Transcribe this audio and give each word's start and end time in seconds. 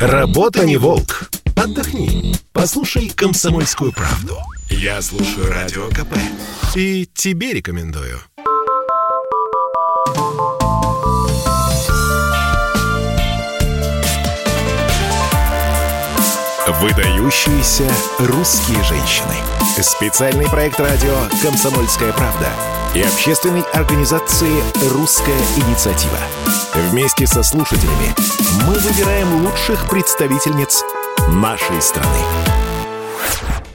Работа 0.00 0.66
не 0.66 0.76
волк. 0.76 1.30
Отдохни. 1.56 2.34
Послушай 2.52 3.10
комсомольскую 3.14 3.92
правду. 3.92 4.36
Я 4.68 5.00
слушаю 5.00 5.48
радио 5.50 5.88
КП. 5.88 6.16
И 6.74 7.08
тебе 7.14 7.52
рекомендую. 7.52 8.18
Выдающиеся 16.66 17.88
русские 18.18 18.82
женщины. 18.82 19.34
Специальный 19.80 20.48
проект 20.48 20.80
радио 20.80 21.14
«Комсомольская 21.42 22.12
правда» 22.12 22.48
и 22.94 23.02
общественной 23.02 23.62
организации 23.72 24.62
«Русская 24.92 25.38
инициатива». 25.56 26.18
Вместе 26.90 27.26
со 27.26 27.42
слушателями 27.42 28.14
мы 28.66 28.74
выбираем 28.74 29.44
лучших 29.44 29.88
представительниц 29.88 30.82
нашей 31.28 31.80
страны. 31.82 32.20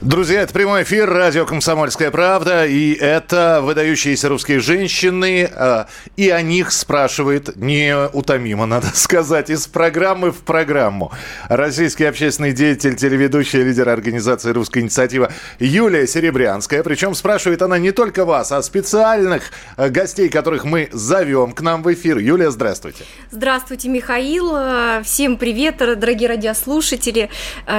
Друзья, 0.00 0.40
это 0.40 0.54
прямой 0.54 0.84
эфир, 0.84 1.10
радио 1.10 1.44
«Комсомольская 1.44 2.10
правда», 2.10 2.64
и 2.64 2.94
это 2.94 3.60
выдающиеся 3.62 4.30
русские 4.30 4.58
женщины, 4.60 5.46
а, 5.54 5.88
и 6.16 6.30
о 6.30 6.40
них 6.40 6.72
спрашивает 6.72 7.54
неутомимо, 7.56 8.64
надо 8.64 8.86
сказать, 8.94 9.50
из 9.50 9.66
программы 9.66 10.30
в 10.30 10.38
программу. 10.38 11.12
Российский 11.50 12.04
общественный 12.04 12.52
деятель, 12.52 12.96
телеведущий, 12.96 13.62
лидер 13.62 13.90
организации 13.90 14.52
«Русская 14.52 14.80
инициатива» 14.80 15.30
Юлия 15.58 16.06
Серебрянская, 16.06 16.82
причем 16.82 17.14
спрашивает 17.14 17.60
она 17.60 17.76
не 17.76 17.92
только 17.92 18.24
вас, 18.24 18.52
а 18.52 18.62
специальных 18.62 19.50
э, 19.76 19.90
гостей, 19.90 20.30
которых 20.30 20.64
мы 20.64 20.88
зовем 20.92 21.52
к 21.52 21.60
нам 21.60 21.82
в 21.82 21.92
эфир. 21.92 22.16
Юлия, 22.16 22.50
здравствуйте. 22.50 23.04
Здравствуйте, 23.30 23.90
Михаил. 23.90 25.02
Всем 25.04 25.36
привет, 25.36 25.76
дорогие 25.76 26.30
радиослушатели. 26.30 27.28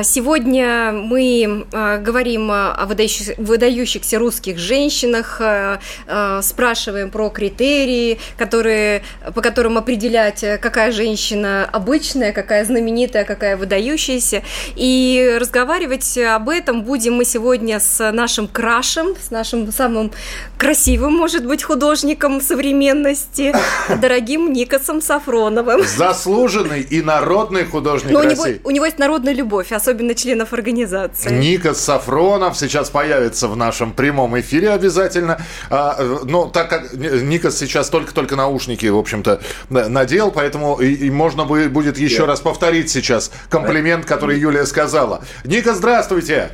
Сегодня 0.03 0.91
мы 0.91 1.65
говорим 1.71 2.10
говорим 2.11 2.51
о 2.51 2.85
выдающихся, 2.85 3.35
выдающихся 3.37 4.19
русских 4.19 4.57
женщинах, 4.57 5.37
э, 5.39 5.77
э, 6.07 6.41
спрашиваем 6.43 7.09
про 7.09 7.29
критерии, 7.29 8.19
которые, 8.37 9.03
по 9.33 9.41
которым 9.41 9.77
определять, 9.77 10.43
какая 10.61 10.91
женщина 10.91 11.69
обычная, 11.71 12.33
какая 12.33 12.65
знаменитая, 12.65 13.23
какая 13.23 13.55
выдающаяся. 13.55 14.43
И 14.75 15.37
разговаривать 15.39 16.17
об 16.17 16.49
этом 16.49 16.83
будем 16.83 17.13
мы 17.13 17.23
сегодня 17.23 17.79
с 17.79 18.11
нашим 18.11 18.49
крашем, 18.49 19.15
с 19.15 19.31
нашим 19.31 19.71
самым 19.71 20.11
красивым, 20.57 21.13
может 21.13 21.45
быть, 21.45 21.63
художником 21.63 22.41
современности, 22.41 23.53
дорогим 24.01 24.51
Никосом 24.51 25.01
Сафроновым. 25.01 25.83
Заслуженный 25.85 26.81
и 26.81 27.01
народный 27.01 27.63
художник 27.63 28.11
Но 28.11 28.21
России. 28.21 28.35
У 28.35 28.45
него, 28.47 28.59
у 28.65 28.71
него 28.71 28.85
есть 28.85 28.99
народная 28.99 29.33
любовь, 29.33 29.71
особенно 29.71 30.13
членов 30.13 30.51
организации. 30.51 31.31
Никос 31.31 31.79
Сафронов 31.79 32.00
Сафронов 32.01 32.57
сейчас 32.57 32.89
появится 32.89 33.47
в 33.47 33.55
нашем 33.55 33.93
прямом 33.93 34.39
эфире 34.39 34.71
обязательно. 34.71 35.39
А, 35.69 35.97
ну, 36.25 36.49
так 36.49 36.69
как 36.69 36.93
Никас 36.93 37.57
сейчас 37.57 37.89
только-только 37.89 38.35
наушники, 38.35 38.87
в 38.87 38.97
общем-то, 38.97 39.39
надел, 39.69 40.31
поэтому 40.31 40.77
и, 40.77 40.93
и 40.93 41.11
можно 41.11 41.45
будет 41.45 41.97
еще 41.97 42.23
yeah. 42.23 42.25
раз 42.25 42.41
повторить 42.41 42.89
сейчас 42.89 43.31
комплимент, 43.49 44.05
который 44.05 44.39
Юлия 44.39 44.65
сказала. 44.65 45.21
Ника, 45.45 45.75
здравствуйте! 45.75 46.51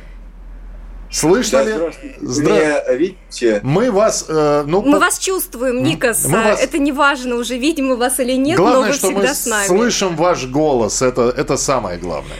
Слышно 1.10 1.62
ли? 1.62 1.74
Здра... 2.20 2.54
Меня 2.54 2.92
видите? 2.92 3.60
Мы 3.62 3.90
вас... 3.90 4.26
Э, 4.28 4.64
ну, 4.66 4.82
мы 4.82 4.92
по... 4.92 5.06
вас 5.06 5.18
чувствуем, 5.18 5.82
Никас. 5.82 6.26
Мы 6.26 6.36
вас... 6.36 6.60
Это 6.60 6.78
не 6.78 6.92
важно, 6.92 7.36
уже 7.36 7.56
видим 7.56 7.86
мы 7.86 7.96
вас 7.96 8.20
или 8.20 8.34
нет, 8.34 8.58
главное, 8.58 8.80
но 8.82 8.86
вы 8.88 8.92
что 8.92 9.06
всегда 9.06 9.28
мы 9.28 9.34
с 9.34 9.46
нами. 9.46 9.66
слышим 9.66 10.16
ваш 10.16 10.44
голос. 10.44 11.00
Это, 11.00 11.32
это 11.34 11.56
самое 11.56 11.98
главное. 11.98 12.36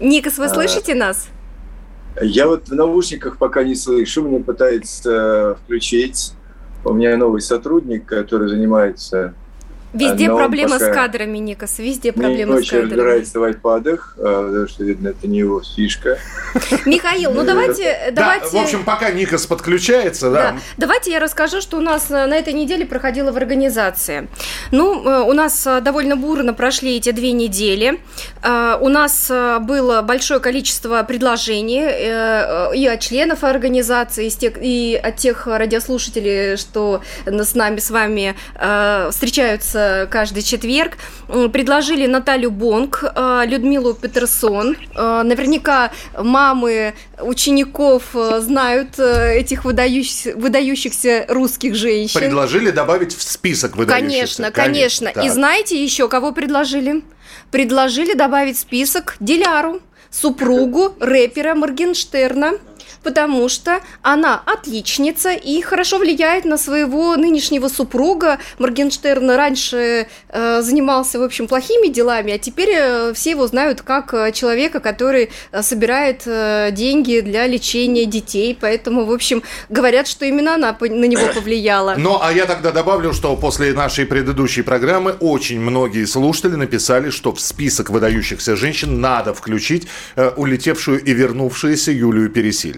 Никас, 0.00 0.36
вы 0.36 0.44
а... 0.44 0.48
слышите 0.50 0.94
нас? 0.94 1.28
Я 2.20 2.48
вот 2.48 2.68
в 2.68 2.74
наушниках 2.74 3.38
пока 3.38 3.62
не 3.62 3.74
слышу, 3.74 4.22
мне 4.22 4.40
пытается 4.40 5.10
э, 5.10 5.54
включить. 5.62 6.32
У 6.84 6.92
меня 6.92 7.16
новый 7.16 7.40
сотрудник, 7.40 8.06
который 8.06 8.48
занимается 8.48 9.34
Везде 9.92 10.28
Но 10.28 10.36
проблемы 10.36 10.78
с 10.78 10.92
кадрами, 10.92 11.38
Никас, 11.38 11.78
везде 11.78 12.12
проблемы 12.12 12.56
не 12.56 12.62
с 12.62 12.70
кадрами. 12.70 12.90
Разбирается 12.90 13.40
в 13.40 13.42
айпадах, 13.42 14.14
а, 14.18 14.46
потому 14.46 14.68
что, 14.68 14.84
видно, 14.84 15.08
это 15.08 15.26
не 15.26 15.40
его 15.40 15.62
фишка. 15.62 16.18
Михаил, 16.86 17.32
ну 17.32 17.44
давайте... 17.44 18.12
давайте... 18.12 18.46
в 18.46 18.54
общем, 18.56 18.84
пока 18.84 19.10
Никас 19.10 19.46
подключается, 19.46 20.30
да. 20.30 20.56
Давайте 20.76 21.10
я 21.10 21.18
расскажу, 21.18 21.60
что 21.60 21.76
у 21.78 21.80
нас 21.80 22.10
э, 22.10 22.26
на 22.26 22.34
этой 22.34 22.52
неделе 22.52 22.86
проходило 22.86 23.32
в 23.32 23.36
организации. 23.36 24.28
Ну, 24.70 25.04
э, 25.04 25.22
у 25.22 25.32
нас 25.32 25.66
э, 25.66 25.80
довольно 25.80 26.16
бурно 26.16 26.54
прошли 26.54 26.96
эти 26.96 27.10
две 27.10 27.32
недели. 27.32 28.00
У 28.42 28.88
нас 28.88 29.30
было 29.60 30.02
большое 30.02 30.40
количество 30.40 31.02
предложений 31.02 32.74
и 32.74 32.86
от 32.86 33.00
членов 33.00 33.44
организации, 33.44 34.30
и 34.60 34.96
от 34.96 35.16
тех 35.16 35.46
радиослушателей, 35.46 36.56
что 36.56 37.02
с 37.26 37.54
нами, 37.54 37.78
с 37.78 37.90
вами 37.90 38.34
встречаются 39.10 39.79
каждый 40.10 40.42
четверг. 40.42 40.98
Предложили 41.28 42.06
Наталью 42.06 42.50
Бонг, 42.50 43.04
э, 43.04 43.42
Людмилу 43.46 43.94
Петерсон. 43.94 44.76
Э, 44.94 45.22
наверняка 45.22 45.92
мамы 46.16 46.94
учеников 47.20 48.14
э, 48.14 48.40
знают 48.40 48.98
этих 48.98 49.64
выдающихся, 49.64 50.36
выдающихся 50.36 51.26
русских 51.28 51.74
женщин. 51.74 52.20
Предложили 52.20 52.70
добавить 52.70 53.16
в 53.16 53.22
список 53.22 53.76
выдающихся. 53.76 54.42
Конечно, 54.42 54.50
конечно. 54.50 55.12
конечно. 55.12 55.26
И 55.26 55.32
знаете 55.32 55.82
еще, 55.82 56.08
кого 56.08 56.32
предложили? 56.32 57.02
Предложили 57.50 58.14
добавить 58.14 58.56
в 58.56 58.60
список 58.60 59.16
Диляру, 59.20 59.80
супругу 60.10 60.94
рэпера 61.00 61.54
Моргенштерна 61.54 62.54
потому 63.02 63.48
что 63.48 63.80
она 64.02 64.42
отличница 64.46 65.32
и 65.32 65.60
хорошо 65.62 65.98
влияет 65.98 66.44
на 66.44 66.58
своего 66.58 67.16
нынешнего 67.16 67.68
супруга. 67.68 68.38
Моргенштерн 68.58 69.30
раньше 69.30 70.06
э, 70.28 70.62
занимался, 70.62 71.18
в 71.18 71.22
общем, 71.22 71.48
плохими 71.48 71.88
делами, 71.88 72.32
а 72.32 72.38
теперь 72.38 72.70
э, 72.72 73.12
все 73.14 73.30
его 73.30 73.46
знают 73.46 73.82
как 73.82 74.14
э, 74.14 74.32
человека, 74.32 74.80
который 74.80 75.30
э, 75.52 75.62
собирает 75.62 76.22
э, 76.26 76.70
деньги 76.72 77.20
для 77.20 77.46
лечения 77.46 78.06
детей, 78.06 78.56
поэтому, 78.60 79.04
в 79.04 79.12
общем, 79.12 79.42
говорят, 79.68 80.08
что 80.08 80.24
именно 80.24 80.54
она 80.54 80.76
на 80.80 81.04
него 81.04 81.26
повлияла. 81.34 81.94
Ну, 81.96 82.18
а 82.20 82.32
я 82.32 82.46
тогда 82.46 82.72
добавлю, 82.72 83.12
что 83.12 83.36
после 83.36 83.72
нашей 83.72 84.06
предыдущей 84.06 84.62
программы 84.62 85.12
очень 85.20 85.60
многие 85.60 86.06
слушатели 86.06 86.56
написали, 86.56 87.10
что 87.10 87.32
в 87.32 87.40
список 87.40 87.90
выдающихся 87.90 88.56
женщин 88.56 89.00
надо 89.00 89.34
включить 89.34 89.88
э, 90.16 90.30
улетевшую 90.36 91.02
и 91.02 91.12
вернувшуюся 91.12 91.92
Юлию 91.92 92.30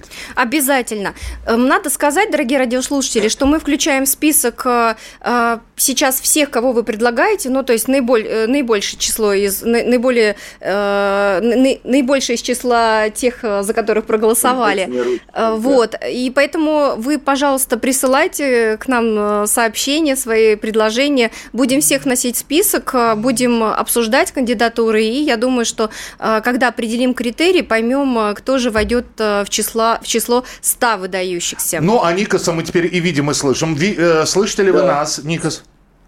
Пересильд. 0.02 0.06
Обязательно. 0.34 1.14
Эм, 1.46 1.66
надо 1.66 1.90
сказать, 1.90 2.30
дорогие 2.30 2.58
радиослушатели, 2.58 3.28
что 3.28 3.46
мы 3.46 3.58
включаем 3.58 4.04
в 4.04 4.08
список 4.08 4.62
э, 4.64 4.94
э, 5.20 5.58
сейчас 5.76 6.20
всех, 6.20 6.50
кого 6.50 6.72
вы 6.72 6.82
предлагаете, 6.82 7.50
ну, 7.50 7.62
то 7.62 7.72
есть 7.72 7.88
наиболь, 7.88 8.26
э, 8.26 8.46
наибольшее 8.46 8.98
число 8.98 9.32
из, 9.32 9.62
наиболее, 9.62 10.36
наибольшее 10.60 12.36
из 12.36 12.42
числа 12.42 13.10
тех, 13.10 13.40
за 13.42 13.72
которых 13.74 14.04
проголосовали. 14.06 14.88
Вот. 15.34 15.94
И 16.08 16.30
поэтому 16.34 16.94
вы, 16.96 17.18
пожалуйста, 17.18 17.78
присылайте 17.78 18.76
к 18.78 18.88
нам 18.88 19.46
сообщения, 19.46 20.16
свои 20.16 20.56
предложения. 20.56 21.30
Будем 21.52 21.80
всех 21.80 22.04
вносить 22.04 22.36
в 22.36 22.38
список, 22.38 22.94
будем 23.16 23.62
обсуждать 23.62 24.32
кандидатуры, 24.32 25.04
и 25.04 25.22
я 25.22 25.36
думаю, 25.36 25.64
что 25.64 25.90
когда 26.18 26.68
определим 26.68 27.14
критерии, 27.14 27.62
поймем, 27.62 28.34
кто 28.34 28.58
же 28.58 28.70
войдет 28.70 29.06
в 29.18 29.46
число 29.48 29.81
в 30.02 30.06
число 30.06 30.44
100 30.60 30.96
выдающихся. 30.98 31.80
Ну, 31.80 32.02
а 32.02 32.12
Никоса 32.12 32.52
мы 32.52 32.62
теперь 32.62 32.86
и 32.94 33.00
видим, 33.00 33.30
и 33.30 33.34
слышим. 33.34 33.74
Ви, 33.74 33.94
э, 33.96 34.26
слышите 34.26 34.62
ли 34.62 34.72
да. 34.72 34.78
вы 34.78 34.84
нас, 34.84 35.20
Никос? 35.22 35.64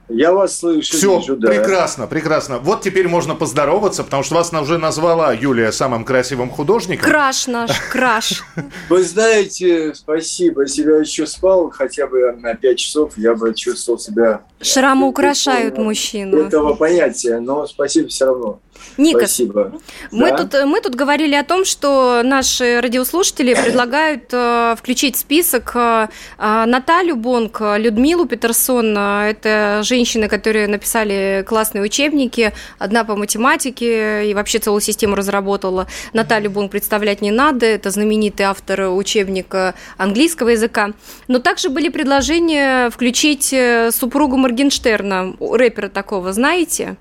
Я 0.08 0.32
вас 0.32 0.58
слышу. 0.58 0.96
Все, 0.96 1.18
вижу, 1.18 1.36
да. 1.36 1.48
прекрасно, 1.48 2.06
прекрасно. 2.06 2.58
Вот 2.58 2.82
теперь 2.82 3.08
можно 3.08 3.34
поздороваться, 3.34 4.04
потому 4.04 4.22
что 4.22 4.34
вас 4.34 4.52
уже 4.52 4.76
назвала 4.76 5.32
Юлия 5.32 5.72
самым 5.72 6.04
красивым 6.04 6.50
художником. 6.50 7.08
Краш 7.08 7.46
наш, 7.46 7.70
краш. 7.90 8.44
Вы 8.90 9.02
знаете, 9.02 9.94
спасибо. 9.94 10.62
Если 10.62 10.82
я 10.82 10.98
еще 10.98 11.26
спал 11.26 11.70
хотя 11.70 12.06
бы 12.06 12.32
на 12.32 12.54
5 12.54 12.78
часов, 12.78 13.12
я 13.16 13.34
бы 13.34 13.54
чувствовал 13.54 13.98
себя... 13.98 14.42
Шрамы 14.60 15.06
украшают 15.06 15.78
мужчину. 15.78 16.36
Этого 16.36 16.74
понятия, 16.74 17.40
но 17.40 17.66
спасибо 17.66 18.08
все 18.08 18.26
равно. 18.26 18.60
Никас, 18.96 19.30
Спасибо. 19.30 19.72
Мы, 20.10 20.30
да? 20.30 20.38
тут, 20.38 20.54
мы 20.64 20.80
тут 20.80 20.94
говорили 20.94 21.34
о 21.34 21.42
том, 21.42 21.64
что 21.64 22.22
наши 22.22 22.80
радиослушатели 22.80 23.54
предлагают 23.64 24.24
э, 24.32 24.76
включить 24.78 25.16
в 25.16 25.18
список 25.18 25.72
э, 25.74 26.08
э 26.38 26.64
Наталью 26.66 27.16
Бонг, 27.16 27.60
Людмилу 27.60 28.26
Петерсон. 28.26 28.96
Это 28.96 29.80
женщины, 29.82 30.28
которые 30.28 30.68
написали 30.68 31.44
классные 31.46 31.82
учебники. 31.82 32.52
Одна 32.78 33.04
по 33.04 33.16
математике 33.16 34.30
и 34.30 34.34
вообще 34.34 34.58
целую 34.58 34.80
систему 34.80 35.16
разработала. 35.16 35.86
Наталью 36.12 36.50
Бонг 36.50 36.70
представлять 36.70 37.20
не 37.20 37.30
надо. 37.30 37.66
Это 37.66 37.90
знаменитый 37.90 38.46
автор 38.46 38.88
учебника 38.88 39.74
английского 39.96 40.50
языка. 40.50 40.92
Но 41.28 41.38
также 41.38 41.68
были 41.68 41.88
предложения 41.88 42.90
включить 42.90 43.52
э, 43.52 43.90
супругу 43.90 44.36
Моргенштерна, 44.36 45.34
рэпера 45.40 45.88
такого, 45.88 46.32
знаете? 46.32 46.96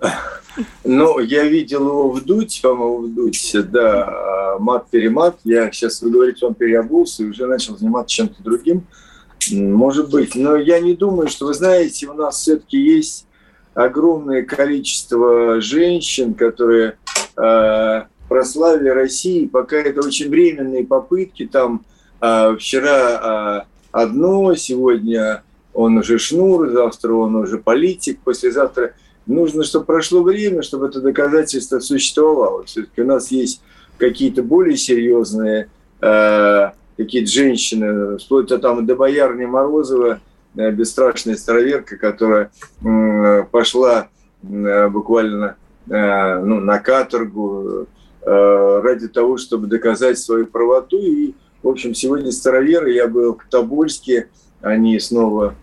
Но 0.84 1.20
я 1.20 1.44
видел 1.44 1.88
его 1.88 2.10
вдуть, 2.10 2.60
по-моему, 2.62 2.98
вдуть, 3.06 3.56
да, 3.70 4.56
мат-перемат. 4.58 5.38
Я 5.44 5.70
сейчас, 5.70 6.02
вы 6.02 6.10
говорите, 6.10 6.46
он 6.46 6.54
переобулся 6.54 7.22
и 7.22 7.26
уже 7.26 7.46
начал 7.46 7.76
заниматься 7.76 8.16
чем-то 8.16 8.42
другим. 8.42 8.86
Может 9.52 10.10
быть. 10.10 10.34
Но 10.34 10.56
я 10.56 10.80
не 10.80 10.94
думаю, 10.94 11.28
что, 11.28 11.46
вы 11.46 11.54
знаете, 11.54 12.06
у 12.08 12.14
нас 12.14 12.40
все-таки 12.40 12.78
есть 12.78 13.26
огромное 13.74 14.42
количество 14.42 15.60
женщин, 15.60 16.34
которые 16.34 16.96
э, 17.36 18.02
прославили 18.28 18.88
Россию, 18.88 19.50
пока 19.50 19.76
это 19.76 20.00
очень 20.00 20.30
временные 20.30 20.84
попытки. 20.84 21.46
Там 21.46 21.84
э, 22.20 22.56
вчера 22.58 23.66
э, 23.66 23.86
одно, 23.92 24.54
сегодня 24.54 25.42
он 25.74 25.98
уже 25.98 26.18
шнур, 26.18 26.70
завтра 26.70 27.12
он 27.12 27.36
уже 27.36 27.58
политик, 27.58 28.20
послезавтра 28.24 28.94
нужно, 29.26 29.64
чтобы 29.64 29.84
прошло 29.84 30.22
время, 30.22 30.62
чтобы 30.62 30.86
это 30.86 31.00
доказательство 31.00 31.80
существовало. 31.80 32.64
Все-таки 32.64 33.02
у 33.02 33.06
нас 33.06 33.30
есть 33.30 33.60
какие-то 33.98 34.42
более 34.42 34.76
серьезные 34.76 35.68
э, 36.00 36.70
какие-то 36.96 37.30
женщины, 37.30 38.18
вплоть 38.18 38.46
до, 38.46 38.58
там, 38.58 38.86
до 38.86 38.94
боярни 38.94 39.44
Морозова, 39.44 40.20
э, 40.56 40.70
бесстрашная 40.70 41.36
староверка, 41.36 41.96
которая 41.96 42.50
э, 42.84 43.44
пошла 43.50 44.08
э, 44.42 44.88
буквально 44.88 45.56
э, 45.88 46.38
ну, 46.40 46.60
на 46.60 46.78
каторгу 46.78 47.86
э, 48.22 48.80
ради 48.82 49.08
того, 49.08 49.36
чтобы 49.36 49.66
доказать 49.66 50.18
свою 50.18 50.46
правоту. 50.46 50.98
И, 50.98 51.34
в 51.62 51.68
общем, 51.68 51.94
сегодня 51.94 52.32
староверы, 52.32 52.92
я 52.92 53.08
был 53.08 53.34
в 53.34 53.50
Тобольске, 53.50 54.28
они 54.62 54.98
снова 54.98 55.54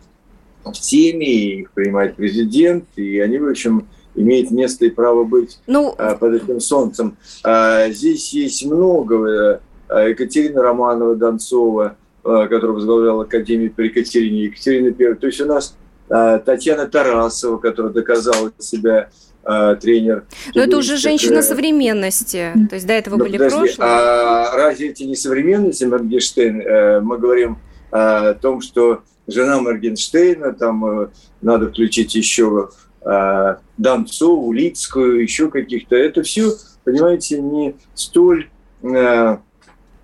в 0.64 0.74
теме, 0.74 1.62
их 1.62 1.72
принимает 1.72 2.16
президент, 2.16 2.86
и 2.96 3.20
они, 3.20 3.38
в 3.40 3.50
общем, 3.50 3.88
имеют 4.16 4.52
место 4.52 4.86
и 4.86 4.90
право 4.90 5.24
быть 5.24 5.60
ну... 5.68 5.96
э, 5.98 6.16
под 6.16 6.34
этим 6.36 6.60
солнцем. 6.60 7.18
А, 7.44 7.90
здесь 7.90 8.34
есть 8.34 8.66
много 8.66 9.60
Э, 9.94 10.10
Екатерина 10.10 10.64
Романова 10.64 11.16
Донцова, 11.16 11.98
э, 12.24 12.48
которая 12.50 12.72
возглавляла 12.72 13.24
Академию 13.24 13.72
при 13.72 13.86
Екатерине, 13.86 14.46
Екатерина 14.46 14.92
Первая. 14.92 15.18
То 15.18 15.28
есть 15.28 15.42
у 15.42 15.46
нас 15.46 15.76
Татьяна 16.10 16.86
Тарасова, 16.86 17.58
которая 17.58 17.92
доказала 17.92 18.52
себя 18.60 19.10
тренер. 19.42 20.26
Но 20.54 20.62
это 20.62 20.78
уже 20.78 20.98
женщина 20.98 21.42
современности. 21.42 22.52
То 22.70 22.76
есть 22.76 22.86
до 22.86 22.94
этого 22.94 23.16
ну, 23.16 23.24
были 23.24 23.38
подожди, 23.38 23.58
прошлые. 23.58 23.90
А 23.90 24.56
разве 24.56 24.90
это 24.90 25.06
не 25.06 25.16
современность, 25.16 25.84
Моргенштейн? 25.84 27.04
Мы 27.04 27.18
говорим 27.18 27.58
о 27.90 28.34
том, 28.34 28.62
что 28.62 29.02
жена 29.28 29.62
Моргенштейна, 29.62 30.54
там 30.54 31.12
надо 31.42 31.70
включить 31.70 32.16
еще 32.16 32.70
Донцову, 33.78 34.54
Лицкую, 34.54 35.22
еще 35.22 35.50
каких-то. 35.50 35.96
Это 35.96 36.24
все, 36.24 36.52
понимаете, 36.84 37.42
не 37.42 37.76
столь 37.96 38.50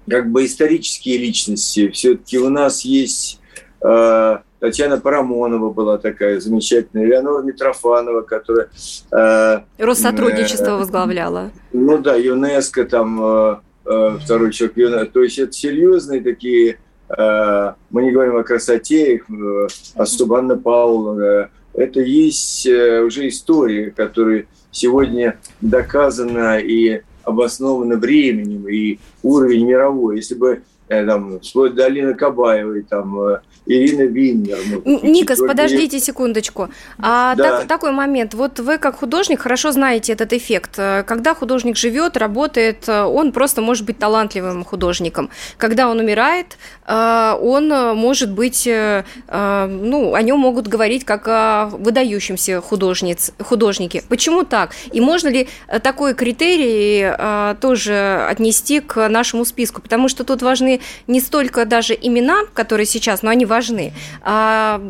как 0.09 0.31
бы 0.31 0.45
исторические 0.45 1.17
личности. 1.17 1.89
Все-таки 1.89 2.37
у 2.39 2.49
нас 2.49 2.81
есть 2.81 3.39
э, 3.81 4.37
Татьяна 4.59 4.99
Парамонова 4.99 5.71
была 5.71 5.97
такая 5.97 6.39
замечательная, 6.39 7.05
Леонора 7.05 7.43
Митрофанова, 7.43 8.21
которая... 8.21 8.69
Э, 9.11 9.61
Россотрудничество 9.77 10.71
э, 10.71 10.77
возглавляла. 10.77 11.51
Ну 11.71 11.99
да, 11.99 12.15
ЮНЕСКО 12.15 12.85
там 12.85 13.23
э, 13.23 13.55
э, 13.85 14.17
второй 14.21 14.51
человек 14.51 14.77
ЮНЕСКО. 14.77 15.11
То 15.13 15.23
есть 15.23 15.39
это 15.39 15.51
серьезные 15.51 16.21
такие... 16.21 16.79
Э, 17.09 17.73
мы 17.89 18.03
не 18.03 18.11
говорим 18.11 18.37
о 18.37 18.43
красоте, 18.43 19.17
э, 19.17 19.67
а 19.95 20.05
Субанна 20.05 20.57
Павловна. 20.57 21.21
Э, 21.21 21.47
это 21.73 22.01
есть 22.01 22.65
э, 22.65 23.01
уже 23.01 23.27
история, 23.27 23.91
которая 23.91 24.45
сегодня 24.71 25.39
доказана 25.61 26.59
и 26.59 27.01
обосновано 27.23 27.97
временем 27.97 28.67
и 28.67 28.99
уровень 29.23 29.65
мировой. 29.65 30.17
Если 30.17 30.35
бы 30.35 30.61
там, 30.89 31.39
вплоть 31.39 31.75
до 31.75 31.85
Алины 31.85 32.15
Кабаевой, 32.15 32.81
там, 32.81 33.19
э, 33.21 33.39
Ирина 33.67 34.01
Виннер. 34.01 34.57
Ну, 34.85 34.99
Никас, 35.03 35.39
подождите 35.39 35.99
секундочку. 35.99 36.69
А 36.97 37.35
да. 37.35 37.59
так, 37.59 37.67
такой 37.67 37.91
момент. 37.91 38.33
Вот 38.33 38.59
вы 38.59 38.79
как 38.79 38.97
художник 38.97 39.41
хорошо 39.41 39.71
знаете 39.71 40.13
этот 40.13 40.33
эффект. 40.33 40.75
Когда 40.75 41.35
художник 41.35 41.77
живет, 41.77 42.17
работает, 42.17 42.89
он 42.89 43.31
просто 43.31 43.61
может 43.61 43.85
быть 43.85 43.99
талантливым 43.99 44.65
художником. 44.65 45.29
Когда 45.57 45.87
он 45.87 45.99
умирает, 45.99 46.57
э, 46.87 47.35
он 47.39 47.69
может 47.95 48.31
быть, 48.31 48.65
э, 48.65 49.03
ну, 49.27 50.13
о 50.15 50.21
нем 50.23 50.39
могут 50.39 50.67
говорить 50.67 51.05
как 51.05 51.27
о 51.27 51.69
выдающемся 51.71 52.61
художниц, 52.61 53.31
художнике. 53.39 54.03
Почему 54.09 54.43
так? 54.43 54.71
И 54.91 55.01
можно 55.01 55.27
ли 55.27 55.47
такой 55.83 56.15
критерий 56.15 57.03
э, 57.03 57.55
тоже 57.61 58.25
отнести 58.27 58.79
к 58.79 59.07
нашему 59.07 59.45
списку? 59.45 59.81
Потому 59.81 60.09
что 60.09 60.23
тут 60.23 60.41
важны 60.41 60.78
не 61.07 61.19
столько 61.19 61.65
даже 61.65 61.97
имена, 61.99 62.43
которые 62.53 62.85
сейчас, 62.85 63.21
но 63.23 63.29
они 63.29 63.45
важны. 63.45 63.93
А, 64.21 64.81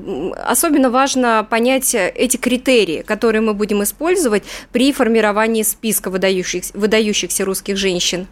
особенно 0.45 0.89
важно 0.89 1.45
понять 1.49 1.95
эти 1.95 2.37
критерии, 2.37 3.01
которые 3.01 3.41
мы 3.41 3.53
будем 3.53 3.83
использовать 3.83 4.43
при 4.71 4.91
формировании 4.91 5.63
списка 5.63 6.09
выдающихся, 6.09 6.77
выдающихся 6.77 7.45
русских 7.45 7.77
женщин. 7.77 8.27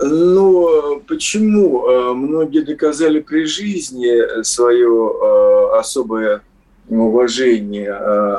Ну, 0.00 1.02
почему? 1.06 1.86
А, 1.86 2.14
многие 2.14 2.60
доказали 2.60 3.20
при 3.20 3.44
жизни 3.44 4.42
свое 4.42 5.12
а, 5.22 5.78
особое 5.78 6.42
уважение. 6.88 7.96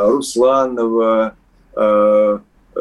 Русланова, 0.10 1.36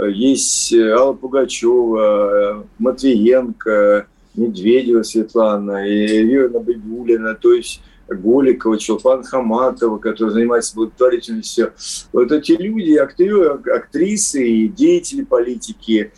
есть 0.08 0.75
Алла 0.75 1.12
Пугачева, 1.12 2.67
Матвиенко, 2.79 4.06
Медведева 4.41 5.03
Светлана, 5.03 5.87
и 5.87 6.25
Юрия 6.25 6.49
Набегулина. 6.49 7.35
То 7.35 7.53
есть 7.53 7.83
Голикова, 8.09 8.79
Чулпан 8.79 9.23
Хаматова, 9.23 9.99
который 9.99 10.31
занимается 10.31 10.75
благотворительностью. 10.75 11.73
Вот 12.13 12.33
эти 12.33 12.53
люди, 12.53 12.97
актеры, 12.97 13.61
актрисы 13.73 14.47
и 14.47 14.69
деятели 14.69 15.23
политики 15.23 16.13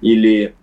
или 0.00 0.54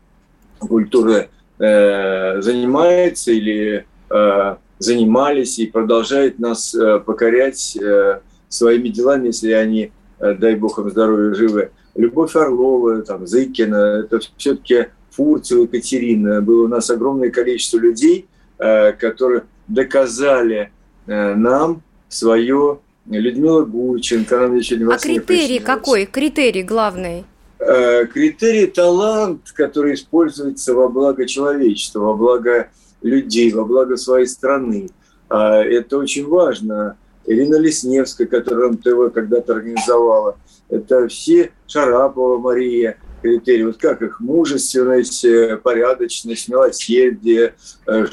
культуры 0.59 1.29
э, 1.59 2.41
занимаются 2.41 3.31
или 3.31 3.85
э, 4.09 4.55
занимались 4.79 5.59
и 5.59 5.67
продолжают 5.67 6.39
нас 6.39 6.75
э, 6.75 6.99
покорять 6.99 7.77
э, 7.77 8.19
своими 8.49 8.89
делами, 8.89 9.27
если 9.27 9.51
они, 9.51 9.91
э, 10.19 10.33
дай 10.35 10.55
бог 10.55 10.79
им 10.79 10.89
здоровья, 10.89 11.33
живы. 11.33 11.71
Любовь 11.95 12.35
Орлова, 12.35 13.01
там, 13.03 13.27
Зыкина, 13.27 14.03
это 14.03 14.19
все-таки 14.37 14.87
Фурцева, 15.15 15.63
Екатерина. 15.63 16.41
Было 16.41 16.65
у 16.65 16.67
нас 16.67 16.89
огромное 16.89 17.29
количество 17.29 17.77
людей, 17.77 18.27
э, 18.57 18.93
которые 18.93 19.43
доказали 19.67 20.71
э, 21.07 21.35
нам 21.35 21.81
свое 22.09 22.79
Людмила 23.05 23.65
Гурченко, 23.65 24.45
она 24.45 24.55
еще 24.55 24.77
не 24.77 24.85
А 24.85 24.97
критерий 24.97 25.59
какой? 25.59 26.05
Критерий 26.05 26.63
главный? 26.63 27.25
Э, 27.59 28.05
критерий 28.05 28.67
талант, 28.67 29.51
который 29.53 29.95
используется 29.95 30.73
во 30.73 30.87
благо 30.87 31.25
человечества, 31.25 31.99
во 31.99 32.13
благо 32.13 32.69
людей, 33.01 33.51
во 33.51 33.65
благо 33.65 33.97
своей 33.97 34.25
страны. 34.25 34.89
А, 35.29 35.61
это 35.61 35.97
очень 35.97 36.27
важно. 36.27 36.97
Ирина 37.25 37.55
Лесневская, 37.55 38.27
которая 38.27 38.71
МТВ 38.71 39.13
когда-то 39.13 39.53
организовала. 39.53 40.37
Это 40.69 41.07
все 41.07 41.51
Шарапова 41.67 42.37
Мария, 42.37 42.97
критерии. 43.23 43.63
Вот 43.63 43.77
как 43.77 44.01
их 44.01 44.19
мужественность, 44.19 45.25
э, 45.25 45.57
порядочность, 45.57 46.49
милосердие, 46.49 47.55
э, 47.87 48.05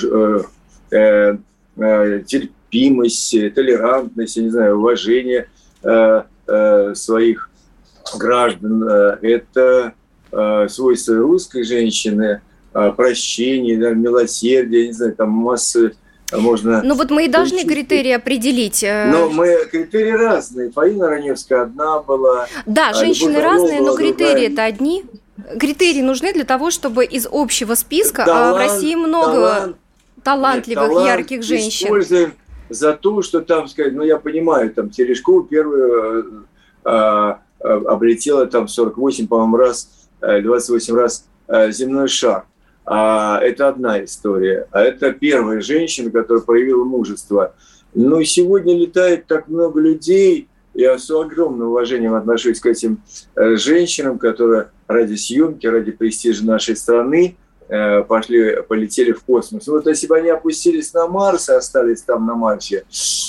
э, 0.90 2.22
терпимость, 2.26 3.54
толерантность, 3.54 4.36
я 4.36 4.42
не 4.42 4.50
знаю, 4.50 4.78
уважение 4.78 5.48
э, 5.82 6.22
э, 6.46 6.94
своих 6.94 7.50
граждан. 8.18 8.82
Это 8.84 9.94
э, 10.32 10.68
свойства 10.68 11.16
русской 11.16 11.64
женщины, 11.64 12.40
э, 12.72 12.92
прощение, 12.96 13.76
да, 13.78 13.90
милосердие, 13.90 14.86
не 14.86 14.92
знаю, 14.92 15.14
там 15.14 15.30
массы 15.30 15.96
можно... 16.32 16.82
Ну 16.82 16.94
вот 16.94 17.10
мы 17.10 17.26
и 17.26 17.28
должны 17.28 17.64
критерии 17.64 18.12
определить. 18.12 18.84
Но 18.84 19.28
мы 19.30 19.66
критерии 19.70 20.12
разные. 20.12 20.70
Фаина 20.70 21.08
Раневская 21.08 21.62
одна 21.62 22.00
была. 22.00 22.46
Да, 22.66 22.92
женщины 22.92 23.40
разные, 23.40 23.80
но 23.80 23.96
критерии 23.96 24.52
это 24.52 24.64
одни. 24.64 25.04
Критерии 25.58 26.02
нужны 26.02 26.32
для 26.32 26.44
того, 26.44 26.70
чтобы 26.70 27.04
из 27.04 27.26
общего 27.30 27.74
списка, 27.74 28.24
талант, 28.24 28.46
а 28.46 28.52
в 28.52 28.56
России 28.58 28.94
много 28.94 29.40
талант, 29.40 29.76
талантливых, 30.22 30.90
Нет, 30.90 31.06
ярких 31.06 31.42
женщин. 31.42 31.86
Используем 31.86 32.32
за 32.68 32.92
то, 32.92 33.22
что 33.22 33.40
там 33.40 33.68
сказать, 33.68 33.94
ну 33.94 34.02
я 34.02 34.18
понимаю, 34.18 34.70
там 34.70 34.90
Терешкова 34.90 35.46
первую 35.46 36.46
э, 36.84 36.90
э, 36.90 37.34
облетела 37.64 38.46
там 38.46 38.68
48, 38.68 39.26
по-моему, 39.26 39.56
раз, 39.56 39.88
28 40.20 40.94
э, 40.94 40.96
раз 40.96 41.26
э, 41.48 41.72
земной 41.72 42.08
шар. 42.08 42.44
А, 42.92 43.38
это 43.40 43.68
одна 43.68 44.02
история. 44.04 44.66
А 44.72 44.82
это 44.82 45.12
первая 45.12 45.60
женщина, 45.60 46.10
которая 46.10 46.42
проявила 46.42 46.82
мужество. 46.82 47.54
Но 47.94 48.20
сегодня 48.24 48.76
летает 48.76 49.28
так 49.28 49.46
много 49.46 49.80
людей, 49.80 50.48
я 50.74 50.98
с 50.98 51.08
огромным 51.08 51.68
уважением 51.68 52.14
отношусь 52.14 52.58
к 52.58 52.66
этим 52.66 53.00
э, 53.36 53.54
женщинам, 53.54 54.18
которые 54.18 54.70
ради 54.88 55.14
съемки, 55.14 55.68
ради 55.68 55.92
престижа 55.92 56.44
нашей 56.44 56.74
страны 56.74 57.36
э, 57.68 58.02
пошли, 58.02 58.60
полетели 58.68 59.12
в 59.12 59.22
космос. 59.22 59.68
Вот 59.68 59.86
если 59.86 60.08
бы 60.08 60.16
они 60.16 60.30
опустились 60.30 60.92
на 60.92 61.06
Марс 61.06 61.48
и 61.48 61.52
остались 61.52 62.02
там 62.02 62.26
на 62.26 62.34
Марсе... 62.34 62.84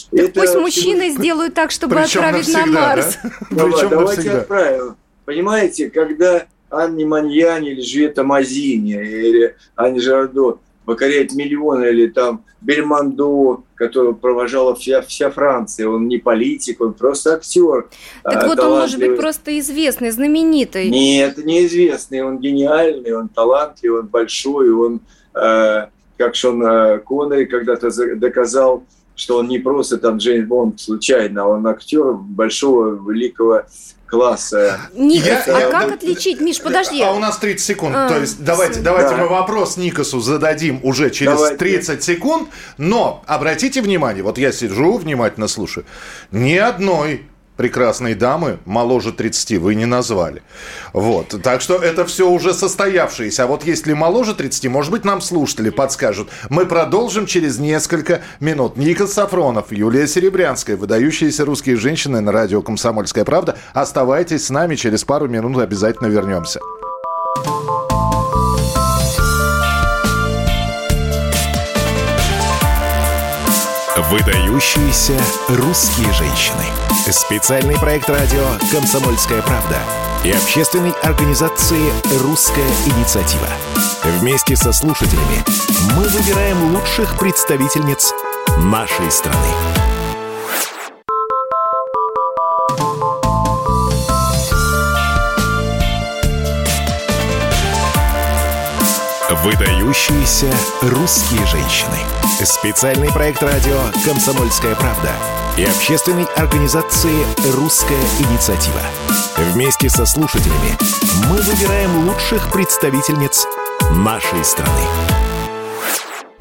Так 0.10 0.20
это... 0.20 0.40
пусть 0.40 0.56
мужчины 0.56 1.10
сделают 1.16 1.54
так, 1.54 1.70
чтобы 1.70 1.98
Причем 1.98 2.22
отправить 2.22 2.48
навсегда, 2.48 2.66
на 2.66 2.72
Марс. 2.72 3.20
Да? 3.24 3.30
Причем 3.66 3.90
давайте 3.90 4.16
навсегда. 4.16 4.38
отправим. 4.40 4.96
Понимаете, 5.26 5.92
когда 5.92 6.48
Анни 6.72 7.04
Маньяни 7.04 7.72
или 7.72 7.82
Жвета 7.82 8.24
Мазини 8.24 8.94
или 8.94 9.56
Ани 9.76 10.00
Жардо 10.00 10.60
покоряет 10.86 11.34
миллионы, 11.34 11.86
или 11.86 12.08
там 12.08 12.44
Бельмондо, 12.62 13.64
которого 13.76 14.14
провожала 14.14 14.76
вся, 14.76 15.02
вся 15.02 15.32
Франция. 15.32 15.88
Он 15.88 16.08
не 16.08 16.18
политик, 16.18 16.82
он 16.82 16.94
просто 16.94 17.36
актер. 17.36 17.88
Так 18.24 18.44
а, 18.44 18.48
вот 18.48 18.60
он 18.60 18.80
может 18.80 19.00
быть 19.00 19.18
просто 19.18 19.58
известный, 19.60 20.12
знаменитый. 20.12 20.90
Нет, 20.90 21.38
неизвестный, 21.38 22.24
он 22.24 22.40
гениальный, 22.40 23.14
он 23.14 23.30
талантливый, 23.30 24.02
он 24.02 24.08
большой, 24.08 24.72
он, 24.72 25.02
э, 25.34 25.88
как 26.18 26.36
Шон 26.36 26.64
э, 26.64 27.00
Коннери 27.00 27.46
когда-то 27.46 27.90
доказал, 28.16 28.84
что 29.16 29.38
он 29.38 29.48
не 29.48 29.60
просто 29.60 29.98
там 29.98 30.18
Джеймс 30.18 30.48
Бонд 30.48 30.80
случайно, 30.80 31.44
а 31.44 31.48
он 31.48 31.68
актер 31.68 32.14
большого, 32.14 33.12
великого 33.12 33.64
класса. 34.12 34.82
Никас, 34.94 35.48
я, 35.48 35.58
а 35.58 35.60
я, 35.62 35.70
как 35.70 35.88
да, 35.88 35.94
отличить, 35.96 36.42
Миш, 36.42 36.62
подожди. 36.62 37.02
А 37.02 37.14
у 37.14 37.20
нас 37.20 37.38
30 37.38 37.66
секунд. 37.66 37.96
А, 37.96 38.10
То 38.10 38.20
есть 38.20 38.44
давайте, 38.44 38.82
давайте 38.82 39.12
да. 39.12 39.18
мы 39.18 39.28
вопрос 39.30 39.78
Никасу 39.78 40.20
зададим 40.20 40.82
уже 40.84 41.10
через 41.10 41.34
давайте. 41.34 41.58
30 41.58 42.04
секунд. 42.04 42.50
Но 42.78 43.24
обратите 43.26 43.82
внимание, 43.82 44.22
вот 44.22 44.38
я 44.38 44.52
сижу, 44.52 44.98
внимательно 44.98 45.48
слушаю. 45.48 45.86
Ни 46.32 46.58
одной 46.58 47.26
прекрасной 47.62 48.16
дамы 48.16 48.58
моложе 48.66 49.12
30 49.12 49.60
вы 49.60 49.76
не 49.76 49.86
назвали. 49.86 50.42
Вот. 50.94 51.40
Так 51.44 51.62
что 51.62 51.76
это 51.76 52.06
все 52.06 52.28
уже 52.28 52.56
состоявшееся. 52.56 53.44
А 53.44 53.46
вот 53.46 53.64
если 53.64 53.94
моложе 53.94 54.34
30, 54.34 54.66
может 54.66 54.90
быть, 54.90 55.06
нам 55.06 55.22
слушатели 55.22 55.70
подскажут. 55.70 56.30
Мы 56.50 56.66
продолжим 56.66 57.28
через 57.28 57.60
несколько 57.60 58.22
минут. 58.40 58.78
Ника 58.78 59.06
Сафронов, 59.06 59.72
Юлия 59.72 60.08
Серебрянская, 60.08 60.76
выдающиеся 60.76 61.46
русские 61.46 61.76
женщины 61.76 62.20
на 62.20 62.32
радио 62.32 62.64
«Комсомольская 62.64 63.26
правда». 63.26 63.56
Оставайтесь 63.74 64.48
с 64.48 64.50
нами, 64.50 64.74
через 64.74 65.04
пару 65.04 65.28
минут 65.28 65.62
обязательно 65.62 66.08
вернемся. 66.08 66.60
Выдающиеся 74.10 75.22
русские 75.48 76.12
женщины. 76.14 76.91
Специальный 77.10 77.78
проект 77.80 78.10
радио 78.10 78.46
«Комсомольская 78.72 79.42
правда» 79.42 79.80
и 80.24 80.32
общественной 80.32 80.92
организации 81.02 81.92
«Русская 82.20 82.68
инициатива». 82.86 83.48
Вместе 84.20 84.56
со 84.56 84.72
слушателями 84.72 85.44
мы 85.96 86.08
выбираем 86.08 86.76
лучших 86.76 87.18
представительниц 87.18 88.14
нашей 88.60 89.10
страны. 89.10 89.81
Выдающиеся 99.36 100.54
русские 100.82 101.46
женщины. 101.46 101.96
Специальный 102.44 103.10
проект 103.14 103.42
радио 103.42 103.80
«Комсомольская 104.04 104.76
правда» 104.76 105.14
и 105.56 105.64
общественной 105.64 106.26
организации 106.36 107.26
«Русская 107.54 108.02
инициатива». 108.20 108.82
Вместе 109.54 109.90
со 109.90 110.06
слушателями 110.06 110.78
мы 111.30 111.38
выбираем 111.38 112.10
лучших 112.10 112.52
представительниц 112.52 113.46
нашей 113.92 114.44
страны. 114.44 114.82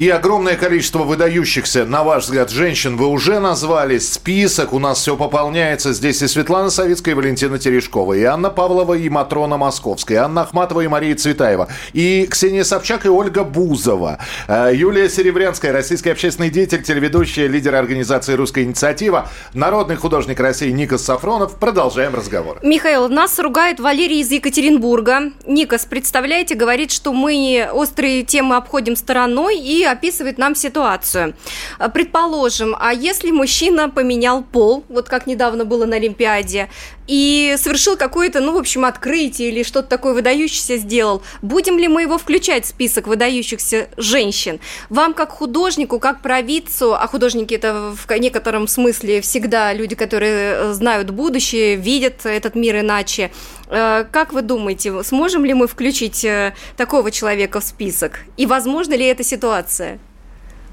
И 0.01 0.09
огромное 0.09 0.55
количество 0.55 1.03
выдающихся, 1.03 1.85
на 1.85 2.03
ваш 2.03 2.23
взгляд, 2.23 2.49
женщин 2.49 2.97
вы 2.97 3.05
уже 3.05 3.39
назвали. 3.39 3.99
Список 3.99 4.73
у 4.73 4.79
нас 4.79 4.97
все 4.97 5.15
пополняется. 5.15 5.93
Здесь 5.93 6.23
и 6.23 6.27
Светлана 6.27 6.71
Савицкая, 6.71 7.13
и 7.13 7.15
Валентина 7.15 7.59
Терешкова, 7.59 8.13
и 8.13 8.23
Анна 8.23 8.49
Павлова, 8.49 8.95
и 8.95 9.07
Матрона 9.09 9.57
Московская, 9.57 10.15
и 10.15 10.17
Анна 10.17 10.41
Ахматова, 10.41 10.81
и 10.81 10.87
Мария 10.87 11.13
Цветаева, 11.13 11.67
и 11.93 12.25
Ксения 12.25 12.63
Собчак, 12.63 13.05
и 13.05 13.09
Ольга 13.09 13.43
Бузова, 13.43 14.17
э, 14.47 14.71
Юлия 14.73 15.07
Серебрянская, 15.07 15.71
российский 15.71 16.09
общественный 16.09 16.49
деятель, 16.49 16.81
телеведущая, 16.81 17.45
лидер 17.45 17.75
организации 17.75 18.33
«Русская 18.33 18.63
инициатива», 18.63 19.29
народный 19.53 19.97
художник 19.97 20.39
России 20.39 20.71
Никос 20.71 21.03
Сафронов. 21.03 21.57
Продолжаем 21.57 22.15
разговор. 22.15 22.57
Михаил, 22.63 23.07
нас 23.07 23.37
ругает 23.37 23.79
Валерий 23.79 24.21
из 24.21 24.31
Екатеринбурга. 24.31 25.31
Никос, 25.45 25.85
представляете, 25.85 26.55
говорит, 26.55 26.91
что 26.91 27.13
мы 27.13 27.69
острые 27.71 28.23
темы 28.23 28.55
обходим 28.55 28.95
стороной 28.95 29.59
и 29.59 29.90
описывает 29.91 30.37
нам 30.37 30.55
ситуацию. 30.55 31.35
А, 31.77 31.89
предположим, 31.89 32.75
а 32.79 32.93
если 32.93 33.31
мужчина 33.31 33.89
поменял 33.89 34.43
пол, 34.43 34.83
вот 34.89 35.09
как 35.09 35.27
недавно 35.27 35.65
было 35.65 35.85
на 35.85 35.97
Олимпиаде, 35.97 36.69
и 37.07 37.55
совершил 37.57 37.97
какое-то, 37.97 38.39
ну, 38.39 38.53
в 38.53 38.57
общем, 38.57 38.85
открытие 38.85 39.49
или 39.49 39.63
что-то 39.63 39.89
такое 39.89 40.13
выдающееся 40.13 40.77
сделал, 40.77 41.21
будем 41.41 41.77
ли 41.77 41.89
мы 41.89 42.03
его 42.03 42.17
включать 42.17 42.63
в 42.63 42.69
список 42.69 43.07
выдающихся 43.07 43.89
женщин? 43.97 44.61
Вам, 44.89 45.13
как 45.13 45.31
художнику, 45.31 45.99
как 45.99 46.21
провидцу, 46.21 46.95
а 46.95 47.05
художники 47.07 47.53
это 47.53 47.93
в 47.93 48.09
некотором 48.17 48.67
смысле 48.67 49.19
всегда 49.19 49.73
люди, 49.73 49.95
которые 49.95 50.53
э, 50.53 50.73
знают 50.73 51.09
будущее, 51.09 51.75
видят 51.75 52.25
этот 52.25 52.55
мир 52.55 52.79
иначе, 52.79 53.23
э, 53.23 53.60
как 53.71 54.33
вы 54.33 54.41
думаете, 54.41 55.01
сможем 55.03 55.45
ли 55.45 55.53
мы 55.53 55.67
включить 55.67 56.25
э, 56.25 56.53
такого 56.75 57.09
человека 57.09 57.61
в 57.61 57.63
список? 57.63 58.19
И 58.35 58.45
возможно 58.45 58.93
ли 58.95 59.05
эта 59.05 59.23
ситуация? 59.23 59.99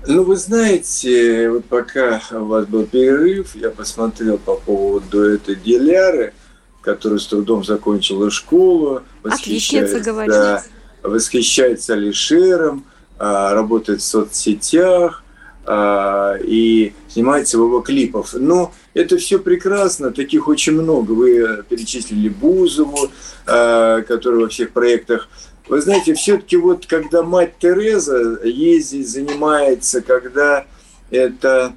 Ну, 0.06 0.24
вы 0.24 0.36
знаете, 0.36 1.50
вот 1.50 1.64
пока 1.66 2.20
у 2.32 2.44
вас 2.44 2.66
был 2.66 2.84
перерыв, 2.84 3.54
я 3.54 3.70
посмотрел 3.70 4.38
по 4.38 4.54
поводу 4.54 5.22
этой 5.22 5.54
Диляры, 5.54 6.32
которая 6.80 7.18
с 7.18 7.26
трудом 7.26 7.64
закончила 7.64 8.30
школу. 8.30 9.02
Отличница, 9.22 10.00
говорит. 10.00 10.32
Да, 10.32 10.62
восхищается 11.02 11.94
Алишером, 11.94 12.84
а, 13.18 13.54
работает 13.54 14.00
в 14.00 14.04
соцсетях 14.04 15.24
а, 15.66 16.36
и 16.42 16.94
снимается 17.08 17.58
в 17.58 17.62
его 17.62 17.80
клипов. 17.80 18.34
Но 18.34 18.72
это 18.94 19.16
все 19.16 19.38
прекрасно, 19.38 20.10
таких 20.10 20.48
очень 20.48 20.72
много. 20.72 21.12
Вы 21.12 21.64
перечислили 21.68 22.28
Бузову, 22.28 23.10
а, 23.46 24.02
которая 24.02 24.42
во 24.42 24.48
всех 24.48 24.70
проектах 24.70 25.28
вы 25.68 25.82
знаете, 25.82 26.14
все-таки 26.14 26.56
вот 26.56 26.86
когда 26.86 27.22
мать 27.22 27.58
Тереза 27.58 28.40
ездит, 28.42 29.06
занимается, 29.06 30.00
когда 30.00 30.64
это 31.10 31.74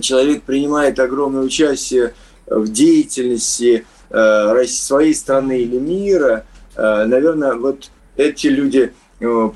человек 0.00 0.42
принимает 0.42 0.98
огромное 0.98 1.42
участие 1.42 2.14
в 2.46 2.68
деятельности 2.68 3.86
э, 4.10 4.64
своей 4.66 5.14
страны 5.14 5.60
или 5.60 5.78
мира, 5.78 6.44
э, 6.74 7.04
наверное, 7.04 7.54
вот 7.54 7.90
эти 8.16 8.48
люди 8.48 8.92
э, 9.20 9.50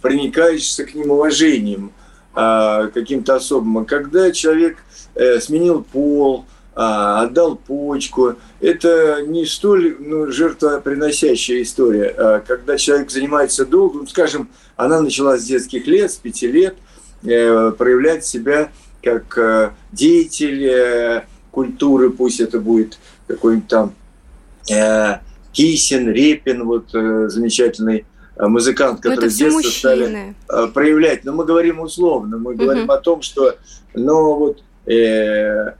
проникаешься 0.00 0.84
к 0.84 0.94
ним 0.94 1.12
уважением 1.12 1.92
каким-то 2.34 3.36
особым. 3.36 3.78
А 3.78 3.84
когда 3.84 4.30
человек 4.32 4.78
сменил 5.40 5.82
пол, 5.82 6.46
а, 6.74 7.22
отдал 7.22 7.56
почку. 7.56 8.36
Это 8.60 9.22
не 9.26 9.44
столь 9.44 9.96
ну, 9.98 10.30
жертвоприносящая 10.30 11.62
история. 11.62 12.14
А, 12.16 12.40
когда 12.40 12.78
человек 12.78 13.10
занимается 13.10 13.66
долго, 13.66 13.98
ну, 14.00 14.06
скажем, 14.06 14.48
она 14.76 15.02
начала 15.02 15.36
с 15.36 15.44
детских 15.44 15.86
лет, 15.86 16.10
с 16.10 16.16
пяти 16.16 16.46
лет, 16.46 16.76
э, 17.24 17.72
проявлять 17.76 18.24
себя 18.24 18.70
как 19.02 19.36
э, 19.36 19.72
деятель 19.92 20.64
э, 20.64 21.24
культуры, 21.50 22.08
пусть 22.08 22.40
это 22.40 22.58
будет 22.58 22.98
какой-нибудь 23.26 23.68
там 23.68 23.94
Кисин, 25.52 26.08
Репин, 26.08 26.64
вот 26.64 26.90
замечательный 26.92 28.06
музыкант, 28.36 29.00
который 29.00 29.30
с 29.30 29.36
детства 29.36 29.68
стали 29.68 30.34
проявлять. 30.72 31.24
Но 31.24 31.32
мы 31.32 31.44
говорим 31.44 31.80
условно, 31.80 32.38
мы 32.38 32.54
говорим 32.54 32.84
угу. 32.84 32.92
о 32.92 32.98
том, 32.98 33.22
что, 33.22 33.56
ну 33.94 34.34
вот, 34.36 34.62
э, 34.86 35.74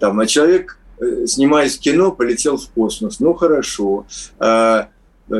там, 0.00 0.20
а 0.20 0.26
человек, 0.26 0.78
э, 1.00 1.26
снимаясь 1.26 1.76
в 1.76 1.80
кино, 1.80 2.12
полетел 2.12 2.56
в 2.56 2.68
космос. 2.70 3.20
Ну, 3.20 3.34
хорошо. 3.34 4.06
А, 4.38 4.88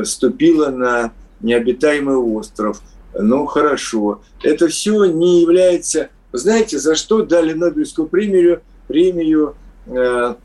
ступила 0.03 0.69
на 0.69 1.11
необитаемый 1.41 2.15
остров. 2.15 2.81
Ну, 3.13 3.45
хорошо. 3.45 4.21
Это 4.43 4.67
все 4.67 5.05
не 5.05 5.41
является... 5.41 6.09
Знаете, 6.31 6.77
за 6.77 6.95
что 6.95 7.23
дали 7.23 7.53
Нобелевскую 7.53 8.07
премию, 8.07 8.61
премию 8.87 9.55
э, 9.87 10.35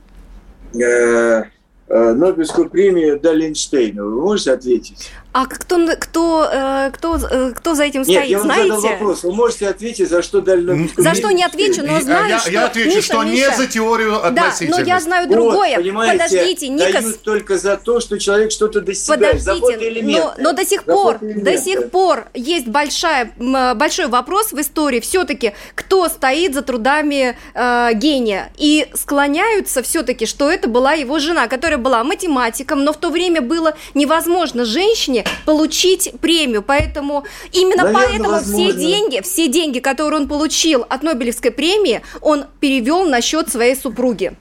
э, 0.74 1.42
э, 1.88 2.12
Нобелевскую 2.12 2.70
премию 2.70 3.20
дали 3.20 3.46
Эйнштейну? 3.46 4.04
Вы 4.10 4.22
можете 4.22 4.52
ответить? 4.52 5.10
А 5.36 5.46
кто, 5.46 5.84
кто, 5.98 6.48
э, 6.48 6.90
кто, 6.92 7.16
э, 7.16 7.52
кто 7.56 7.74
за 7.74 7.82
этим 7.82 8.02
Нет, 8.02 8.18
стоит, 8.18 8.30
я 8.30 8.38
вам 8.38 8.46
знаете? 8.46 8.68
задал 8.68 8.80
вопрос. 8.82 9.24
Вы 9.24 9.32
можете 9.34 9.66
ответить, 9.66 10.08
за 10.08 10.22
что 10.22 10.40
дали 10.40 10.60
Нобелевскую 10.60 11.02
За 11.02 11.10
премию? 11.10 11.26
что 11.26 11.30
не 11.36 11.42
отвечу, 11.42 11.82
но 11.84 11.94
Я- 11.94 12.00
знаю, 12.02 12.28
я, 12.28 12.38
что... 12.38 12.50
я 12.52 12.66
отвечу, 12.66 12.88
Миша, 12.90 13.02
что 13.02 13.24
не 13.24 13.30
Миша, 13.32 13.56
за 13.56 13.66
теорию 13.66 14.10
Да, 14.12 14.26
относительности. 14.28 14.80
но 14.82 14.86
я 14.86 15.00
знаю 15.00 15.26
Вот, 15.26 15.34
другое. 15.34 15.76
понимаете, 15.76 16.12
Подождите, 16.24 16.68
Никас, 16.68 17.02
дают 17.02 17.22
только 17.22 17.58
за 17.58 17.76
то, 17.76 17.98
что 17.98 18.16
человек 18.20 18.52
что-то 18.52 18.80
достигает. 18.80 19.42
за 19.42 19.54
Подождите, 19.56 20.02
но, 20.04 20.34
но 20.38 20.52
до 20.52 20.64
сих 20.64 20.84
За 20.86 20.92
пор, 20.92 21.18
до 21.20 21.58
сих 21.58 21.90
пор 21.90 22.26
есть 22.34 22.68
большая, 22.68 23.32
большой 23.74 24.06
вопрос 24.06 24.52
в 24.52 24.60
истории 24.60 25.00
все-таки, 25.00 25.54
кто 25.74 26.08
стоит 26.08 26.54
за 26.54 26.62
трудами 26.62 27.36
э, 27.54 27.90
гения. 27.94 28.52
И 28.56 28.86
склоняются 28.94 29.82
все-таки, 29.82 30.26
что 30.26 30.48
это 30.48 30.68
была 30.68 30.92
его 30.92 31.18
жена, 31.18 31.48
которая 31.48 31.78
была 31.78 32.04
математиком, 32.04 32.84
но 32.84 32.92
в 32.92 32.98
то 32.98 33.10
время 33.10 33.40
было 33.40 33.74
невозможно 33.94 34.64
женщине 34.64 35.23
получить 35.46 36.12
премию. 36.20 36.62
Поэтому 36.62 37.24
именно 37.52 37.84
Наверное, 37.84 38.06
поэтому 38.08 38.24
все 38.38 38.52
возможно. 38.52 38.80
деньги, 38.80 39.20
все 39.22 39.48
деньги, 39.48 39.78
которые 39.78 40.20
он 40.22 40.28
получил 40.28 40.86
от 40.88 41.02
Нобелевской 41.02 41.50
премии, 41.50 42.02
он 42.20 42.44
перевел 42.60 43.04
на 43.04 43.20
счет 43.20 43.48
своей 43.50 43.76
супруги. 43.76 44.32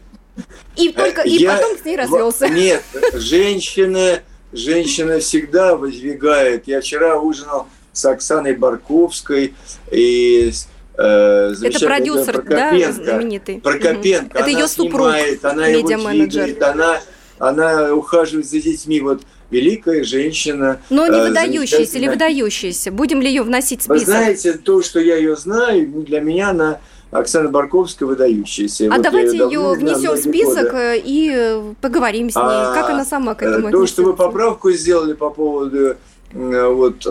И 0.75 0.89
только 0.89 1.21
и 1.21 1.35
Э, 1.37 1.41
Я- 1.41 1.55
потом 1.55 1.77
с 1.77 1.85
ней 1.85 1.95
развелся. 1.97 2.47
Нет, 2.49 2.83
женщина, 3.13 4.19
женщина 4.51 5.19
всегда 5.19 5.75
воздвигает. 5.75 6.67
Я 6.67 6.81
вчера 6.81 7.19
ужинал 7.19 7.67
с 7.91 8.03
Оксаной 8.05 8.55
Барковской 8.55 9.53
и 9.91 10.51
э, 10.97 11.53
Это 11.63 11.79
продюсер, 11.85 12.41
да, 12.43 12.69
Прокопенко. 12.69 12.91
знаменитый. 12.93 13.59
Прокопенко. 13.61 14.37
Это 14.37 14.39
она 14.45 14.47
ее 14.47 14.67
супруг, 14.67 15.01
снимает, 15.11 15.45
она 15.45 15.67
его 15.67 15.87
двигает, 15.87 16.63
она, 16.63 16.99
она 17.37 17.93
ухаживает 17.93 18.47
за 18.47 18.59
детьми. 18.59 18.99
Вот 19.01 19.21
великая 19.53 20.03
женщина. 20.03 20.81
Но 20.89 21.07
не 21.07 21.19
э, 21.19 21.27
выдающаяся 21.29 21.97
или 21.97 22.07
выдающаяся. 22.07 22.91
Будем 22.91 23.21
ли 23.21 23.29
ее 23.29 23.43
вносить 23.43 23.83
в 23.83 23.87
Вы 23.87 23.99
список? 23.99 24.15
знаете, 24.15 24.53
то, 24.53 24.81
что 24.81 24.99
я 24.99 25.15
ее 25.15 25.35
знаю, 25.35 25.87
для 25.87 26.19
меня 26.19 26.49
она 26.49 26.79
Оксана 27.11 27.49
Барковская 27.49 28.07
выдающаяся. 28.07 28.87
а 28.87 28.95
Вот 28.95 29.03
давайте 29.03 29.37
ее 29.37 29.59
знаю, 29.59 29.75
внесем 29.75 30.13
в 30.13 30.17
список 30.17 30.71
годы. 30.71 30.77
э, 30.77 31.01
и 31.05 31.31
э, 31.33 31.73
поговорим 31.79 32.29
с 32.31 32.35
ней. 32.35 32.41
А, 32.43 32.73
как 32.73 32.89
она 32.89 33.05
сама 33.05 33.35
к 33.35 33.43
этому 33.43 33.71
То, 33.71 33.85
что 33.85 34.03
вы 34.03 34.13
поправку 34.15 34.71
сделали 34.71 35.13
по 35.13 35.29
поводу 35.29 35.95
вот 36.33 37.05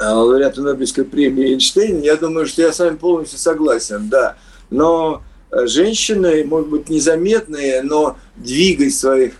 лауреата 0.00 0.62
Нобелевской 0.62 1.04
премии 1.04 1.52
Эйнштейна, 1.52 1.98
я 1.98 2.16
думаю, 2.16 2.46
что 2.46 2.62
я 2.62 2.72
с 2.72 2.80
вами 2.80 2.96
полностью 2.96 3.38
согласен, 3.38 4.08
да. 4.08 4.36
Но 4.70 5.22
женщины, 5.52 6.44
может 6.44 6.70
быть, 6.70 6.88
незаметные, 6.88 7.82
но 7.82 8.16
двигать 8.36 8.94
своих 8.94 9.34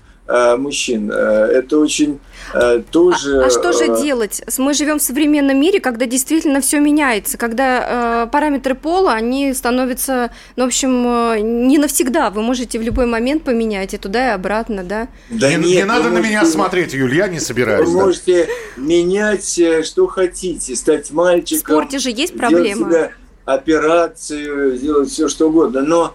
мужчин, 0.57 1.11
э, 1.11 1.15
это 1.15 1.79
очень 1.79 2.21
э, 2.55 2.83
тоже... 2.91 3.43
А, 3.43 3.47
а 3.47 3.51
что 3.51 3.73
же 3.73 3.85
э, 3.85 4.03
делать? 4.03 4.43
Мы 4.59 4.75
живем 4.75 4.99
в 4.99 5.03
современном 5.03 5.61
мире, 5.61 5.81
когда 5.81 6.07
действительно 6.07 6.61
все 6.61 6.79
меняется, 6.79 7.37
когда 7.37 8.25
э, 8.25 8.31
параметры 8.31 8.75
пола, 8.75 9.13
они 9.13 9.53
становятся, 9.55 10.31
ну, 10.57 10.65
в 10.65 10.67
общем, 10.69 11.07
э, 11.07 11.41
не 11.41 11.79
навсегда. 11.79 12.31
Вы 12.31 12.43
можете 12.43 12.79
в 12.79 12.83
любой 12.83 13.07
момент 13.07 13.43
поменять 13.43 13.95
и 13.95 13.99
туда, 13.99 14.29
и 14.29 14.31
обратно, 14.31 14.85
да? 14.85 15.09
Да 15.31 15.51
не, 15.51 15.57
нет, 15.57 15.67
не 15.67 15.85
надо 15.85 16.11
на 16.11 16.19
меня 16.19 16.45
смотреть, 16.45 16.93
Юль, 16.95 17.15
я 17.15 17.29
не 17.29 17.41
собираюсь. 17.41 17.89
Вы 17.89 17.95
да. 17.95 18.05
можете 18.05 18.49
менять, 18.77 19.59
э, 19.59 19.83
что 19.83 20.07
хотите, 20.07 20.77
стать 20.77 21.11
В 21.11 21.15
мальчиком, 21.15 21.77
спорте 21.77 21.99
же 21.99 22.11
есть 22.11 22.37
проблема. 22.37 22.89
себе 22.89 23.15
операцию, 23.45 24.77
сделать 24.77 25.11
все, 25.11 25.29
что 25.29 25.49
угодно. 25.49 25.83
Но 25.83 26.15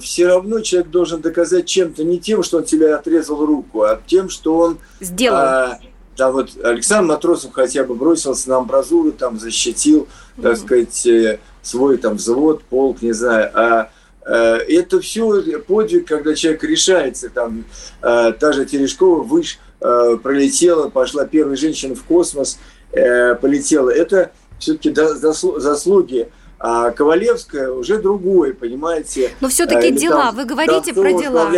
все 0.00 0.26
равно 0.26 0.60
человек 0.60 0.90
должен 0.90 1.20
доказать 1.20 1.66
чем-то, 1.66 2.02
не 2.04 2.18
тем, 2.18 2.42
что 2.42 2.58
он 2.58 2.64
тебе 2.64 2.94
отрезал 2.94 3.44
руку, 3.44 3.82
а 3.82 4.00
тем, 4.06 4.28
что 4.28 4.56
он... 4.56 4.78
Сделал. 5.00 5.38
а, 5.38 5.78
там 6.16 6.32
вот 6.32 6.50
Александр 6.62 7.14
Матросов 7.14 7.52
хотя 7.52 7.84
бы 7.84 7.94
бросился 7.94 8.48
на 8.48 8.58
амбразуру, 8.58 9.12
там 9.12 9.38
защитил, 9.38 10.08
так 10.40 10.56
сказать, 10.58 11.06
э, 11.06 11.38
свой 11.62 11.96
там 11.96 12.16
взвод, 12.16 12.62
полк, 12.64 13.02
не 13.02 13.12
знаю. 13.12 13.50
А 13.54 13.90
э, 14.26 14.34
это 14.68 15.00
все 15.00 15.42
подвиг, 15.66 16.06
когда 16.06 16.34
человек 16.34 16.64
решается. 16.64 17.30
Там 17.30 17.64
э, 18.02 18.32
та 18.38 18.52
же 18.52 18.64
Терешкова 18.66 19.22
выше 19.22 19.58
пролетела, 19.80 20.90
пошла 20.90 21.24
первая 21.24 21.56
женщина 21.56 21.96
в 21.96 22.04
космос, 22.04 22.60
полетела. 22.92 23.90
Это 23.90 24.30
все-таки 24.60 24.94
заслуги. 24.94 26.28
А 26.64 26.92
Ковалевская 26.92 27.72
уже 27.72 27.98
другое, 27.98 28.54
понимаете. 28.54 29.32
Но 29.40 29.48
все-таки 29.48 29.88
Или 29.88 29.96
дела. 29.98 30.26
там 30.26 30.36
Вы 30.36 30.44
говорите 30.44 30.94
про 30.94 31.12
дела. 31.12 31.50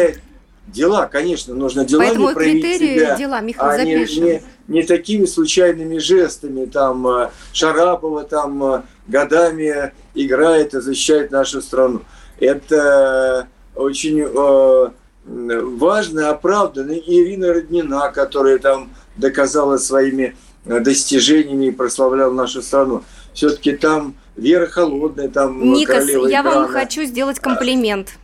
Дела, 0.67 1.07
конечно, 1.07 1.55
нужно 1.55 1.85
делами 1.85 2.07
Поэтому 2.07 2.33
проявить 2.33 2.63
критерии 2.63 2.99
себя 2.99 3.17
дела, 3.17 3.41
Михаил, 3.43 3.71
а 3.71 3.85
не, 3.85 3.99
запишем. 3.99 4.25
не, 4.25 4.43
не 4.67 4.83
такими 4.83 5.27
случайными 5.27 5.99
жестами. 5.99 6.65
Там 6.65 7.07
э, 7.07 7.31
Шарапова 7.53 8.25
там 8.25 8.65
э, 8.65 8.83
годами 9.07 9.93
играет 10.15 10.73
и 10.73 10.81
защищает 10.81 11.31
нашу 11.31 11.61
страну. 11.61 12.01
Это 12.41 13.47
очень 13.77 14.21
э, 14.23 14.91
важно, 15.27 16.31
оправданно. 16.31 16.93
И 16.93 17.23
Ирина 17.23 17.53
Роднина, 17.53 18.11
которая 18.11 18.59
там 18.59 18.89
доказала 19.17 19.77
своими 19.77 20.35
э, 20.65 20.81
достижениями 20.81 21.67
и 21.67 21.73
прославляла 21.73 22.33
нашу 22.33 22.63
страну. 22.63 23.05
Все-таки 23.35 23.73
там 23.73 24.15
Вера 24.37 24.67
Холодная, 24.67 25.29
там 25.29 25.73
Никас, 25.73 25.97
королева 25.97 26.27
я 26.27 26.43
вам 26.43 26.67
экрана. 26.67 26.69
хочу 26.69 27.05
сделать 27.05 27.41
комплимент. 27.41 28.19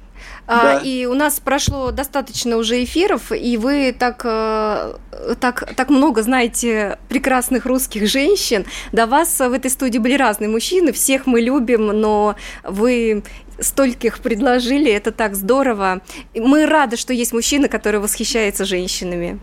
Да. 0.46 0.78
А, 0.78 0.80
и 0.82 1.06
у 1.06 1.14
нас 1.14 1.38
прошло 1.38 1.92
достаточно 1.92 2.56
уже 2.56 2.82
эфиров, 2.82 3.30
и 3.30 3.56
вы 3.56 3.94
так, 3.96 4.22
э, 4.24 4.94
так, 5.38 5.74
так 5.76 5.90
много 5.90 6.22
знаете 6.22 6.98
прекрасных 7.08 7.66
русских 7.66 8.08
женщин. 8.08 8.66
До 8.90 9.06
вас 9.06 9.38
в 9.38 9.52
этой 9.52 9.70
студии 9.70 9.98
были 9.98 10.14
разные 10.14 10.48
мужчины, 10.48 10.92
всех 10.92 11.26
мы 11.26 11.40
любим, 11.40 11.86
но 11.86 12.34
вы 12.64 13.22
стольких 13.60 14.18
предложили, 14.18 14.90
это 14.90 15.12
так 15.12 15.36
здорово. 15.36 16.00
Мы 16.34 16.66
рады, 16.66 16.96
что 16.96 17.12
есть 17.12 17.32
мужчина, 17.32 17.68
который 17.68 18.00
восхищается 18.00 18.64
женщинами. 18.64 19.38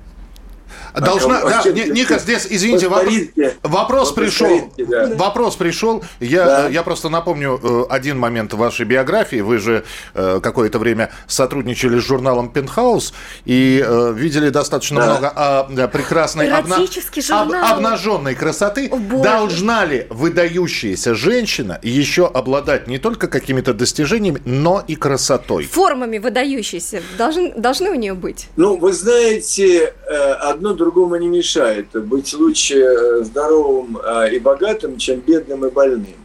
Должна, 0.99 1.37
А 1.39 1.41
да, 1.41 1.55
вообще, 1.57 1.73
Ни- 1.73 1.91
Ника, 1.91 2.17
здесь, 2.19 2.47
извините, 2.49 2.87
вопрос, 2.87 3.13
вопрос 3.63 4.11
пришел. 4.13 4.73
да. 4.77 5.07
Вопрос 5.15 5.55
пришел. 5.55 6.03
Я, 6.19 6.45
Да. 6.45 6.67
э, 6.69 6.71
я 6.73 6.83
просто 6.83 7.09
напомню 7.09 7.59
э, 7.61 7.83
один 7.89 8.17
момент 8.17 8.53
вашей 8.53 8.85
биографии. 8.85 9.41
Вы 9.41 9.57
же 9.59 9.83
э, 10.13 10.39
какое-то 10.41 10.79
время 10.79 11.11
сотрудничали 11.27 11.99
с 11.99 12.03
журналом 12.03 12.49
Пентхаус 12.49 13.13
и 13.45 13.85
видели 14.13 14.49
достаточно 14.49 14.99
Да. 15.01 15.05
много 15.05 15.33
а, 15.35 15.67
да, 15.69 15.87
прекрасной 15.87 16.49
обна- 16.49 16.77
журнал. 17.21 17.73
обнаженной 17.73 18.35
красоты. 18.35 18.87
О, 18.91 18.97
боже. 18.97 19.23
Должна 19.23 19.85
ли 19.85 20.07
выдающаяся 20.09 21.13
женщина 21.15 21.79
еще 21.83 22.27
обладать 22.27 22.87
не 22.87 22.97
только 22.97 23.27
какими-то 23.27 23.73
достижениями, 23.73 24.41
но 24.45 24.83
и 24.87 24.95
красотой? 24.95 25.65
Формами 25.65 26.17
выдающиеся 26.17 27.01
должны, 27.17 27.53
должны 27.55 27.91
у 27.91 27.95
нее 27.95 28.13
быть. 28.13 28.47
Ну, 28.55 28.77
вы 28.77 28.93
знаете, 28.93 29.93
одно 30.41 30.73
другому 30.87 31.17
не 31.17 31.27
мешает. 31.27 31.87
Быть 31.91 32.33
лучше 32.33 32.79
э, 32.79 33.23
здоровым 33.23 33.97
э, 33.97 34.35
и 34.35 34.39
богатым, 34.39 34.97
чем 34.97 35.19
бедным 35.19 35.65
и 35.65 35.69
больным. 35.69 36.15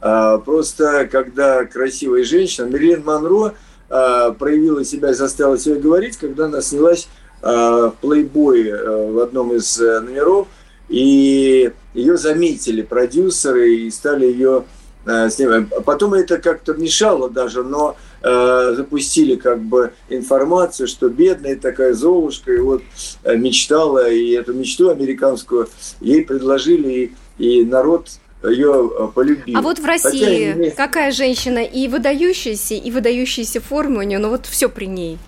А, 0.00 0.38
Просто 0.38 1.08
когда 1.10 1.64
красивая 1.64 2.24
женщина, 2.24 2.66
Мерлин 2.66 3.04
Монро 3.04 3.54
э, 3.90 4.32
проявила 4.38 4.84
себя 4.84 5.10
и 5.10 5.14
заставила 5.14 5.58
себя 5.58 5.76
говорить, 5.76 6.16
когда 6.16 6.44
она 6.46 6.60
снялась 6.60 7.08
в 7.40 7.94
плейбое 8.00 8.76
э, 8.76 9.12
в 9.12 9.18
одном 9.18 9.52
из 9.52 9.80
э, 9.80 9.98
номеров, 9.98 10.46
и 10.88 11.72
ее 11.92 12.16
заметили 12.16 12.82
продюсеры 12.82 13.74
и 13.74 13.90
стали 13.90 14.26
ее 14.26 14.64
э, 15.06 15.30
снимать. 15.30 15.66
Потом 15.84 16.14
это 16.14 16.38
как-то 16.38 16.74
мешало 16.74 17.28
даже, 17.30 17.62
но 17.62 17.96
э, 18.22 18.74
запустили 18.76 19.36
как 19.36 19.60
бы 19.60 19.92
информацию, 20.08 20.88
что 20.88 21.08
бедная 21.08 21.56
такая 21.56 21.94
Золушка, 21.94 22.52
и 22.52 22.58
вот 22.58 22.82
э, 23.24 23.36
мечтала, 23.36 24.08
и 24.10 24.30
эту 24.32 24.52
мечту 24.54 24.90
американскую 24.90 25.68
ей 26.00 26.24
предложили, 26.24 27.14
и, 27.38 27.60
и 27.60 27.64
народ 27.64 28.08
ее 28.42 28.90
э, 28.98 29.08
полюбил. 29.14 29.56
А 29.56 29.62
вот 29.62 29.78
в 29.78 29.82
Хотя 29.84 29.92
России 29.92 30.52
не- 30.52 30.70
какая 30.70 31.12
женщина 31.12 31.58
и 31.58 31.88
выдающаяся, 31.88 32.74
и 32.74 32.90
выдающиеся 32.90 33.60
формы 33.60 33.98
у 33.98 34.02
нее, 34.02 34.18
ну 34.18 34.30
вот 34.30 34.46
все 34.46 34.68
при 34.68 34.86
ней. 34.86 35.18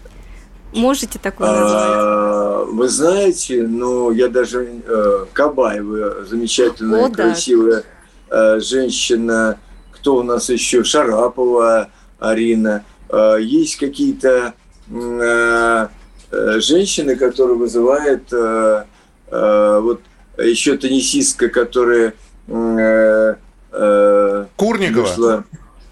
Можете 0.73 1.21
такое 1.21 1.49
назвать? 1.53 1.83
А, 1.87 2.65
Вы 2.65 2.89
знаете, 2.89 3.63
ну, 3.63 4.11
я 4.11 4.27
даже 4.27 4.67
э, 4.85 5.25
Кабаева, 5.33 6.25
замечательная, 6.25 7.05
О, 7.05 7.09
да. 7.09 7.15
красивая 7.29 7.79
э, 7.81 7.83
женщина. 8.61 9.59
Кто 9.93 10.17
у 10.17 10.23
нас 10.23 10.49
еще? 10.51 10.85
Шарапова 10.85 11.89
Арина. 12.19 12.85
Э, 13.09 13.37
есть 13.41 13.77
какие-то 13.77 14.55
э, 14.91 15.87
э, 16.31 16.61
женщины, 16.61 17.17
которые 17.17 17.57
вызывают 17.57 18.33
э, 18.33 18.85
э, 19.31 19.79
вот 19.83 20.01
еще 20.39 20.77
теннисистка, 20.77 21.49
которая 21.49 22.15
э, 22.49 23.35
э, 23.73 24.47
Курникова. 24.57 25.03
вышла. 25.03 25.45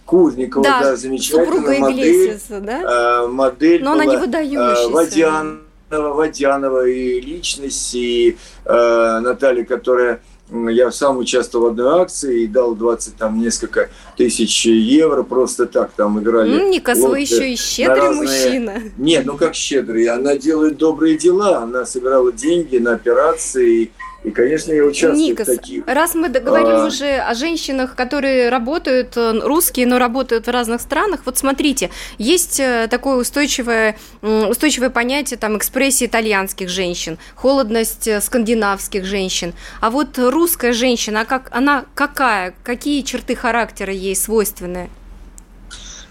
Курникова, 0.04 0.64
да, 0.64 0.80
Да, 0.82 0.96
замечательная 0.96 1.78
модель. 1.80 2.40
Да? 2.48 3.22
Э, 3.22 3.26
модель 3.28 3.82
Но 3.82 3.92
она 3.92 4.04
была, 4.04 4.14
не 4.14 4.20
выдающаяся. 4.20 4.82
э, 4.82 4.88
Водянова, 4.90 6.14
Водянова 6.14 6.86
и 6.86 7.20
личность, 7.20 7.94
и 7.94 8.36
э, 8.64 9.18
Наталья, 9.20 9.64
которая 9.64 10.20
я 10.50 10.90
сам 10.90 11.18
участвовал 11.18 11.66
в 11.66 11.70
одной 11.70 12.02
акции 12.02 12.42
и 12.42 12.46
дал 12.46 12.74
20 12.74 13.16
там 13.16 13.40
несколько 13.40 13.90
тысяч 14.16 14.66
евро 14.66 15.22
просто 15.22 15.66
так 15.66 15.92
там 15.92 16.20
играли. 16.20 16.50
Ну, 16.50 16.68
Никас, 16.68 16.98
вы 16.98 17.20
еще 17.20 17.52
и 17.52 17.56
щедрый 17.56 18.00
разные... 18.00 18.28
мужчина. 18.28 18.82
Нет, 18.98 19.24
ну 19.24 19.36
как 19.36 19.54
щедрый? 19.54 20.06
Она 20.08 20.36
делает 20.36 20.76
добрые 20.76 21.16
дела, 21.16 21.58
она 21.58 21.86
собирала 21.86 22.32
деньги 22.32 22.76
на 22.76 22.92
операции 22.92 23.92
и, 24.24 24.30
конечно, 24.30 24.72
я 24.72 24.84
участвую 24.84 25.30
Никас, 25.30 25.48
в 25.48 25.56
таких. 25.56 25.86
раз 25.86 26.14
мы 26.14 26.28
говорим 26.28 26.76
а... 26.76 26.86
уже 26.86 27.16
о 27.16 27.34
женщинах, 27.34 27.96
которые 27.96 28.50
работают, 28.50 29.16
э, 29.16 29.40
русские, 29.40 29.86
но 29.86 29.98
работают 29.98 30.46
в 30.46 30.50
разных 30.50 30.80
странах, 30.80 31.22
вот 31.24 31.38
смотрите, 31.38 31.90
есть 32.18 32.60
э, 32.60 32.86
такое 32.88 33.16
устойчивое, 33.16 33.96
устойчивое 34.22 34.90
понятие 34.90 35.38
там 35.38 35.58
экспрессии 35.58 36.06
итальянских 36.06 36.68
женщин, 36.68 37.18
холодность 37.34 38.06
э, 38.06 38.20
скандинавских 38.20 39.04
женщин. 39.04 39.54
А 39.80 39.90
вот 39.90 40.16
русская 40.18 40.72
женщина, 40.72 41.22
а 41.22 41.24
как, 41.24 41.48
она 41.50 41.84
какая? 41.96 42.54
Какие 42.62 43.02
черты 43.02 43.34
характера 43.34 43.92
ей 43.92 44.14
свойственны? 44.14 44.88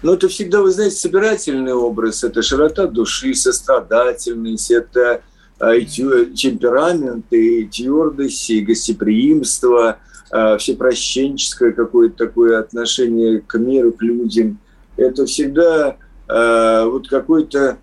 Ну, 0.02 0.14
это 0.14 0.28
всегда, 0.28 0.60
вы 0.60 0.72
знаете, 0.72 0.96
собирательный 0.96 1.72
образ, 1.72 2.24
это 2.24 2.42
широта 2.42 2.86
души, 2.86 3.34
сострадательность, 3.34 4.70
это 4.70 5.22
и 5.70 5.86
темперамент, 5.86 7.26
и 7.32 7.64
твердость, 7.66 8.50
и 8.50 8.60
гостеприимство, 8.62 9.98
а, 10.30 10.58
всепрощенческое 10.58 11.72
какое-то 11.72 12.26
такое 12.26 12.58
отношение 12.58 13.40
к 13.40 13.58
миру, 13.58 13.92
к 13.92 14.02
людям. 14.02 14.58
Это 14.96 15.24
всегда 15.26 15.96
а, 16.28 16.86
вот 16.86 17.08
какой-то 17.08 17.78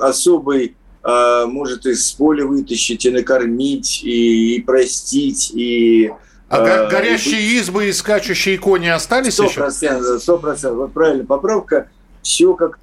особый 0.00 0.76
может 1.04 1.84
из 1.84 2.10
поля 2.12 2.46
вытащить 2.46 3.04
и 3.04 3.10
накормить, 3.10 4.02
и, 4.02 4.56
и 4.56 4.60
простить, 4.62 5.52
и... 5.54 6.10
А, 6.48 6.86
а 6.86 6.90
горящие 6.90 7.58
избы 7.58 7.88
и 7.88 7.92
скачущие 7.92 8.56
кони 8.56 8.86
остались 8.86 9.38
100%, 9.38 9.44
еще? 9.44 10.18
Сто 10.18 10.38
процентов, 10.38 10.78
вот 10.78 10.92
правильно, 10.94 11.26
поправка. 11.26 11.90
Все 12.22 12.54
как 12.54 12.78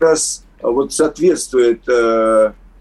раз 0.00 0.42
вот 0.62 0.94
соответствует 0.94 1.82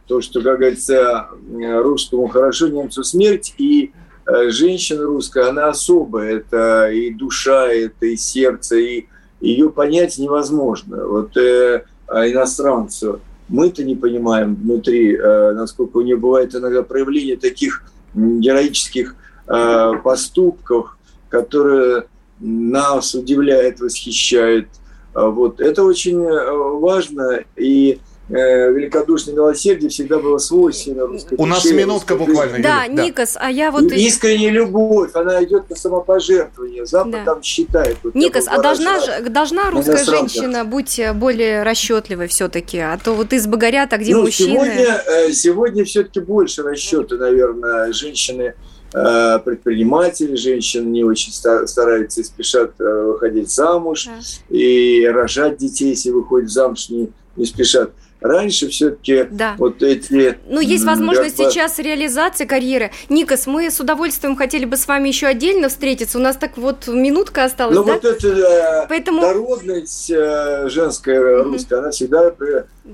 то, 0.07 0.21
что, 0.21 0.41
как 0.41 0.59
говорится, 0.59 1.29
русскому 1.51 2.27
хорошо, 2.27 2.67
немцу 2.67 3.03
смерть, 3.03 3.53
и 3.57 3.91
э, 4.27 4.49
женщина 4.49 5.03
русская, 5.03 5.49
она 5.49 5.69
особая, 5.69 6.37
это 6.37 6.89
и 6.89 7.11
душа, 7.11 7.67
это 7.67 8.05
и 8.05 8.15
сердце, 8.15 8.77
и 8.77 9.05
ее 9.41 9.69
понять 9.69 10.17
невозможно. 10.17 11.05
Вот 11.07 11.35
э, 11.37 11.83
а 12.07 12.29
иностранцу 12.29 13.21
мы-то 13.47 13.83
не 13.83 13.95
понимаем 13.95 14.55
внутри, 14.55 15.15
э, 15.15 15.53
насколько 15.53 15.97
у 15.97 16.01
нее 16.01 16.17
бывает 16.17 16.53
иногда 16.55 16.83
проявление 16.83 17.37
таких 17.37 17.83
героических 18.13 19.15
э, 19.47 19.91
поступков, 20.03 20.97
которые 21.29 22.05
нас 22.39 23.13
удивляют, 23.13 23.79
восхищают. 23.79 24.67
Вот. 25.13 25.61
Это 25.61 25.83
очень 25.83 26.21
э, 26.21 26.51
важно, 26.51 27.43
и 27.55 27.93
э, 27.93 27.97
великодушное 28.27 29.35
милосердие 29.35 29.89
всегда 29.89 30.17
было 30.17 30.39
свойственно 30.39 31.05
русской 31.05 31.35
У 31.37 31.45
нас 31.45 31.63
минутка 31.65 32.15
буквально. 32.15 32.57
Да, 32.57 32.85
да, 32.87 33.03
Никас, 33.03 33.37
а 33.39 33.51
я 33.51 33.71
вот... 33.71 33.83
Искренняя 33.91 34.51
любовь, 34.51 35.11
она 35.13 35.43
идет 35.43 35.69
на 35.69 35.75
самопожертвование. 35.75 36.85
Запад 36.85 37.11
да. 37.11 37.25
там 37.25 37.43
считает. 37.43 37.97
Вот 38.03 38.15
Никас, 38.15 38.45
а 38.47 38.61
должна, 38.61 38.99
должна 39.29 39.69
русская 39.69 40.03
женщина 40.03 40.65
быть 40.65 40.97
э, 40.99 41.13
более 41.13 41.63
расчетливой 41.63 42.27
все-таки? 42.27 42.79
А 42.79 42.97
то 42.97 43.13
вот 43.13 43.31
избы 43.33 43.57
горят, 43.57 43.93
а 43.93 43.97
где 43.97 44.15
ну, 44.15 44.23
мужчины? 44.23 44.53
Сегодня, 44.53 45.03
э, 45.05 45.31
сегодня 45.31 45.85
все-таки 45.85 46.19
больше 46.19 46.63
расчеты, 46.63 47.17
наверное, 47.17 47.93
женщины 47.93 48.55
э, 48.93 49.39
предприниматели, 49.43 50.35
женщины 50.35 50.87
не 50.87 51.03
очень 51.03 51.31
стараются 51.31 52.21
и 52.21 52.23
спешат 52.23 52.73
выходить 52.79 53.51
замуж 53.51 54.05
да. 54.07 54.55
и 54.55 55.05
рожать 55.05 55.57
детей, 55.57 55.89
если 55.89 56.09
выходят 56.09 56.49
замуж, 56.49 56.89
не, 56.89 57.11
не 57.35 57.45
спешат. 57.45 57.91
Раньше 58.25 58.69
все-таки 58.69 59.27
да. 59.29 59.55
вот 59.57 59.83
эти... 59.83 60.37
Ну, 60.47 60.59
есть 60.59 60.83
возможность 60.83 61.37
бы... 61.37 61.43
сейчас 61.43 61.77
реализации 61.77 62.45
карьеры. 62.45 62.91
Никас, 63.07 63.45
мы 63.45 63.69
с 63.69 63.79
удовольствием 63.79 64.35
хотели 64.35 64.65
бы 64.65 64.77
с 64.77 64.87
вами 64.87 65.09
еще 65.09 65.27
отдельно 65.27 65.69
встретиться. 65.69 66.17
У 66.17 66.21
нас 66.21 66.35
так 66.35 66.57
вот 66.57 66.87
минутка 66.87 67.43
осталась, 67.43 67.75
Ну, 67.75 67.83
да? 67.83 67.93
вот 67.93 68.05
эта 68.05 68.27
э, 68.27 68.85
Поэтому... 68.89 69.21
дородность 69.21 70.09
э, 70.09 70.67
женская, 70.69 71.43
русская, 71.43 71.75
mm-hmm. 71.75 71.79
она 71.79 71.91
всегда 71.91 72.33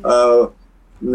э, 0.03 0.47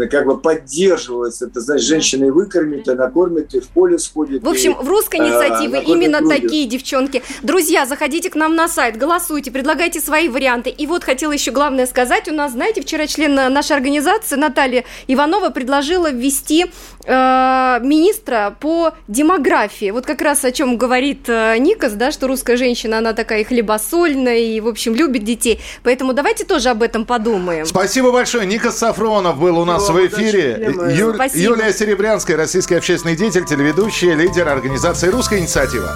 как 0.09 0.25
бы 0.25 0.37
поддерживалась. 0.37 1.41
Это 1.41 1.59
значит, 1.61 1.85
женщина 1.85 2.25
и 2.25 2.29
выкормит, 2.29 2.87
и 2.87 2.91
накормит, 2.91 3.53
и 3.53 3.59
в 3.59 3.67
поле 3.69 3.97
сходит. 3.97 4.43
В 4.43 4.49
общем, 4.49 4.73
и, 4.73 4.83
в 4.83 4.87
русской 4.87 5.17
инициативе 5.17 5.79
а, 5.79 5.81
именно 5.81 6.19
грудью. 6.19 6.41
такие 6.41 6.67
девчонки. 6.67 7.23
Друзья, 7.43 7.85
заходите 7.85 8.29
к 8.29 8.35
нам 8.35 8.55
на 8.55 8.67
сайт, 8.67 8.97
голосуйте, 8.97 9.51
предлагайте 9.51 9.99
свои 9.99 10.27
варианты. 10.27 10.69
И 10.69 10.87
вот 10.87 11.03
хотела 11.03 11.31
еще 11.31 11.51
главное 11.51 11.85
сказать. 11.85 12.27
У 12.27 12.33
нас, 12.33 12.51
знаете, 12.51 12.81
вчера 12.81 13.07
член 13.07 13.35
нашей 13.35 13.75
организации 13.75 14.35
Наталья 14.35 14.83
Иванова 15.07 15.49
предложила 15.49 16.11
ввести 16.11 16.65
э, 17.07 17.79
министра 17.81 18.55
по 18.59 18.93
демографии. 19.07 19.91
Вот 19.91 20.05
как 20.05 20.21
раз 20.21 20.43
о 20.43 20.51
чем 20.51 20.77
говорит 20.77 21.29
э, 21.29 21.57
Никас, 21.57 21.93
да, 21.93 22.11
что 22.11 22.27
русская 22.27 22.57
женщина, 22.57 22.97
она 22.97 23.13
такая 23.13 23.45
хлебосольная 23.45 24.37
и, 24.37 24.59
в 24.59 24.67
общем, 24.67 24.93
любит 24.93 25.23
детей. 25.23 25.59
Поэтому 25.83 26.13
давайте 26.13 26.43
тоже 26.43 26.69
об 26.69 26.83
этом 26.83 27.05
подумаем. 27.05 27.65
Спасибо 27.65 28.11
большое. 28.11 28.45
Никас 28.45 28.77
Сафронов 28.77 29.39
был 29.39 29.57
у 29.57 29.65
нас 29.65 29.77
нас 29.77 29.89
в 29.89 30.07
эфире 30.07 30.73
Ю... 30.95 31.15
Юлия 31.33 31.73
Серебрянская, 31.73 32.37
российский 32.37 32.75
общественный 32.75 33.15
деятель, 33.15 33.45
телеведущая, 33.45 34.15
лидер 34.15 34.47
организации 34.47 35.07
«Русская 35.07 35.39
инициатива». 35.39 35.91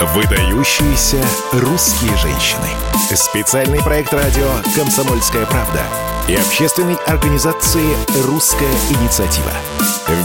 Выдающиеся 0.00 1.24
русские 1.52 2.16
женщины. 2.16 2.68
Специальный 3.14 3.80
проект 3.80 4.12
радио 4.12 4.50
«Комсомольская 4.74 5.46
правда» 5.46 5.82
и 6.26 6.34
общественной 6.34 6.96
организации 7.06 7.96
«Русская 8.24 8.72
инициатива». 8.90 9.52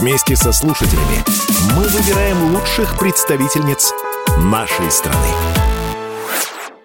Вместе 0.00 0.34
со 0.34 0.52
слушателями 0.52 1.24
мы 1.76 1.86
выбираем 1.86 2.52
лучших 2.52 2.98
представительниц 2.98 3.92
нашей 4.38 4.90
страны. 4.90 5.59